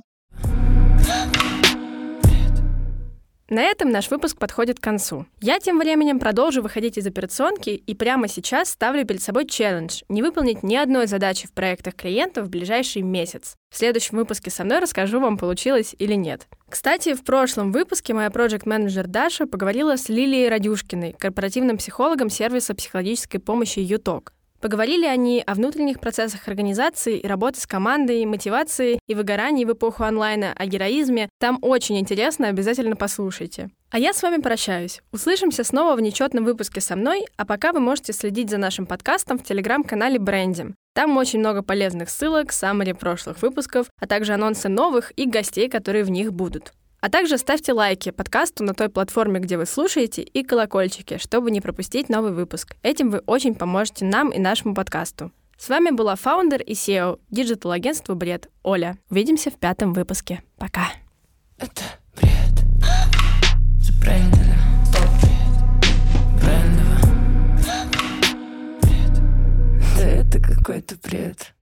На 3.51 3.63
этом 3.63 3.91
наш 3.91 4.09
выпуск 4.09 4.37
подходит 4.37 4.79
к 4.79 4.83
концу. 4.83 5.25
Я 5.41 5.59
тем 5.59 5.77
временем 5.77 6.19
продолжу 6.19 6.61
выходить 6.61 6.97
из 6.97 7.05
операционки 7.05 7.71
и 7.71 7.93
прямо 7.93 8.29
сейчас 8.29 8.69
ставлю 8.69 9.05
перед 9.05 9.21
собой 9.21 9.45
челлендж— 9.45 10.03
не 10.07 10.21
выполнить 10.21 10.63
ни 10.63 10.77
одной 10.77 11.05
задачи 11.05 11.47
в 11.47 11.51
проектах 11.51 11.95
клиентов 11.95 12.45
в 12.45 12.49
ближайший 12.49 13.01
месяц. 13.01 13.57
В 13.69 13.77
следующем 13.77 14.15
выпуске 14.15 14.49
со 14.49 14.63
мной 14.63 14.79
расскажу, 14.79 15.19
вам 15.19 15.37
получилось 15.37 15.93
или 15.99 16.13
нет. 16.13 16.47
Кстати, 16.69 17.13
в 17.13 17.25
прошлом 17.25 17.73
выпуске 17.73 18.13
моя 18.13 18.29
проект-менеджер 18.29 19.07
Даша 19.07 19.45
поговорила 19.45 19.97
с 19.97 20.07
Лилией 20.07 20.47
Радюшкиной, 20.47 21.13
корпоративным 21.19 21.75
психологом 21.75 22.29
сервиса 22.29 22.73
психологической 22.73 23.41
помощи 23.41 23.79
«Юток». 23.79 24.31
Поговорили 24.61 25.07
они 25.07 25.43
о 25.45 25.55
внутренних 25.55 25.99
процессах 25.99 26.47
организации 26.47 27.17
и 27.17 27.25
работы 27.25 27.59
с 27.59 27.65
командой, 27.65 28.23
мотивации 28.25 28.99
и 29.07 29.15
выгорании 29.15 29.65
в 29.65 29.73
эпоху 29.73 30.03
онлайна, 30.03 30.53
о 30.55 30.67
героизме. 30.67 31.29
Там 31.39 31.57
очень 31.63 31.97
интересно, 31.97 32.47
обязательно 32.47 32.95
послушайте. 32.95 33.71
А 33.89 33.97
я 33.97 34.13
с 34.13 34.21
вами 34.21 34.39
прощаюсь. 34.39 35.01
Услышимся 35.11 35.63
снова 35.63 35.95
в 35.95 36.01
нечетном 36.01 36.45
выпуске 36.45 36.79
со 36.79 36.95
мной, 36.95 37.25
а 37.37 37.45
пока 37.45 37.73
вы 37.73 37.79
можете 37.79 38.13
следить 38.13 38.51
за 38.51 38.59
нашим 38.59 38.85
подкастом 38.85 39.39
в 39.39 39.43
телеграм-канале 39.43 40.19
Брендим. 40.19 40.75
Там 40.93 41.17
очень 41.17 41.39
много 41.39 41.63
полезных 41.63 42.11
ссылок, 42.11 42.51
саммари 42.51 42.93
прошлых 42.93 43.41
выпусков, 43.41 43.87
а 43.99 44.05
также 44.05 44.33
анонсы 44.33 44.69
новых 44.69 45.11
и 45.17 45.25
гостей, 45.25 45.69
которые 45.69 46.03
в 46.03 46.11
них 46.11 46.33
будут. 46.33 46.71
А 47.01 47.09
также 47.09 47.39
ставьте 47.39 47.73
лайки 47.73 48.11
подкасту 48.11 48.63
на 48.63 48.75
той 48.75 48.87
платформе, 48.87 49.39
где 49.39 49.57
вы 49.57 49.65
слушаете, 49.65 50.21
и 50.21 50.43
колокольчики, 50.43 51.17
чтобы 51.17 51.49
не 51.49 51.59
пропустить 51.59 52.09
новый 52.09 52.31
выпуск. 52.31 52.75
Этим 52.83 53.09
вы 53.09 53.23
очень 53.25 53.55
поможете 53.55 54.05
нам 54.05 54.29
и 54.29 54.37
нашему 54.37 54.75
подкасту. 54.75 55.31
С 55.57 55.67
вами 55.67 55.89
была 55.89 56.15
фаундер 56.15 56.61
и 56.61 56.73
CEO 56.73 57.19
digital-агентства 57.31 58.13
«Бред» 58.13 58.51
Оля. 58.61 58.99
Увидимся 59.09 59.49
в 59.49 59.55
пятом 59.55 59.93
выпуске. 59.93 60.43
Пока. 60.57 60.89
Это 61.57 61.81
бред. 62.15 62.65
Забрендено. 63.79 64.55
Брендово. 66.39 66.99
Бред. 68.83 69.21
Да 69.97 70.03
это 70.03 70.39
какой-то 70.39 70.97
бред. 71.03 71.55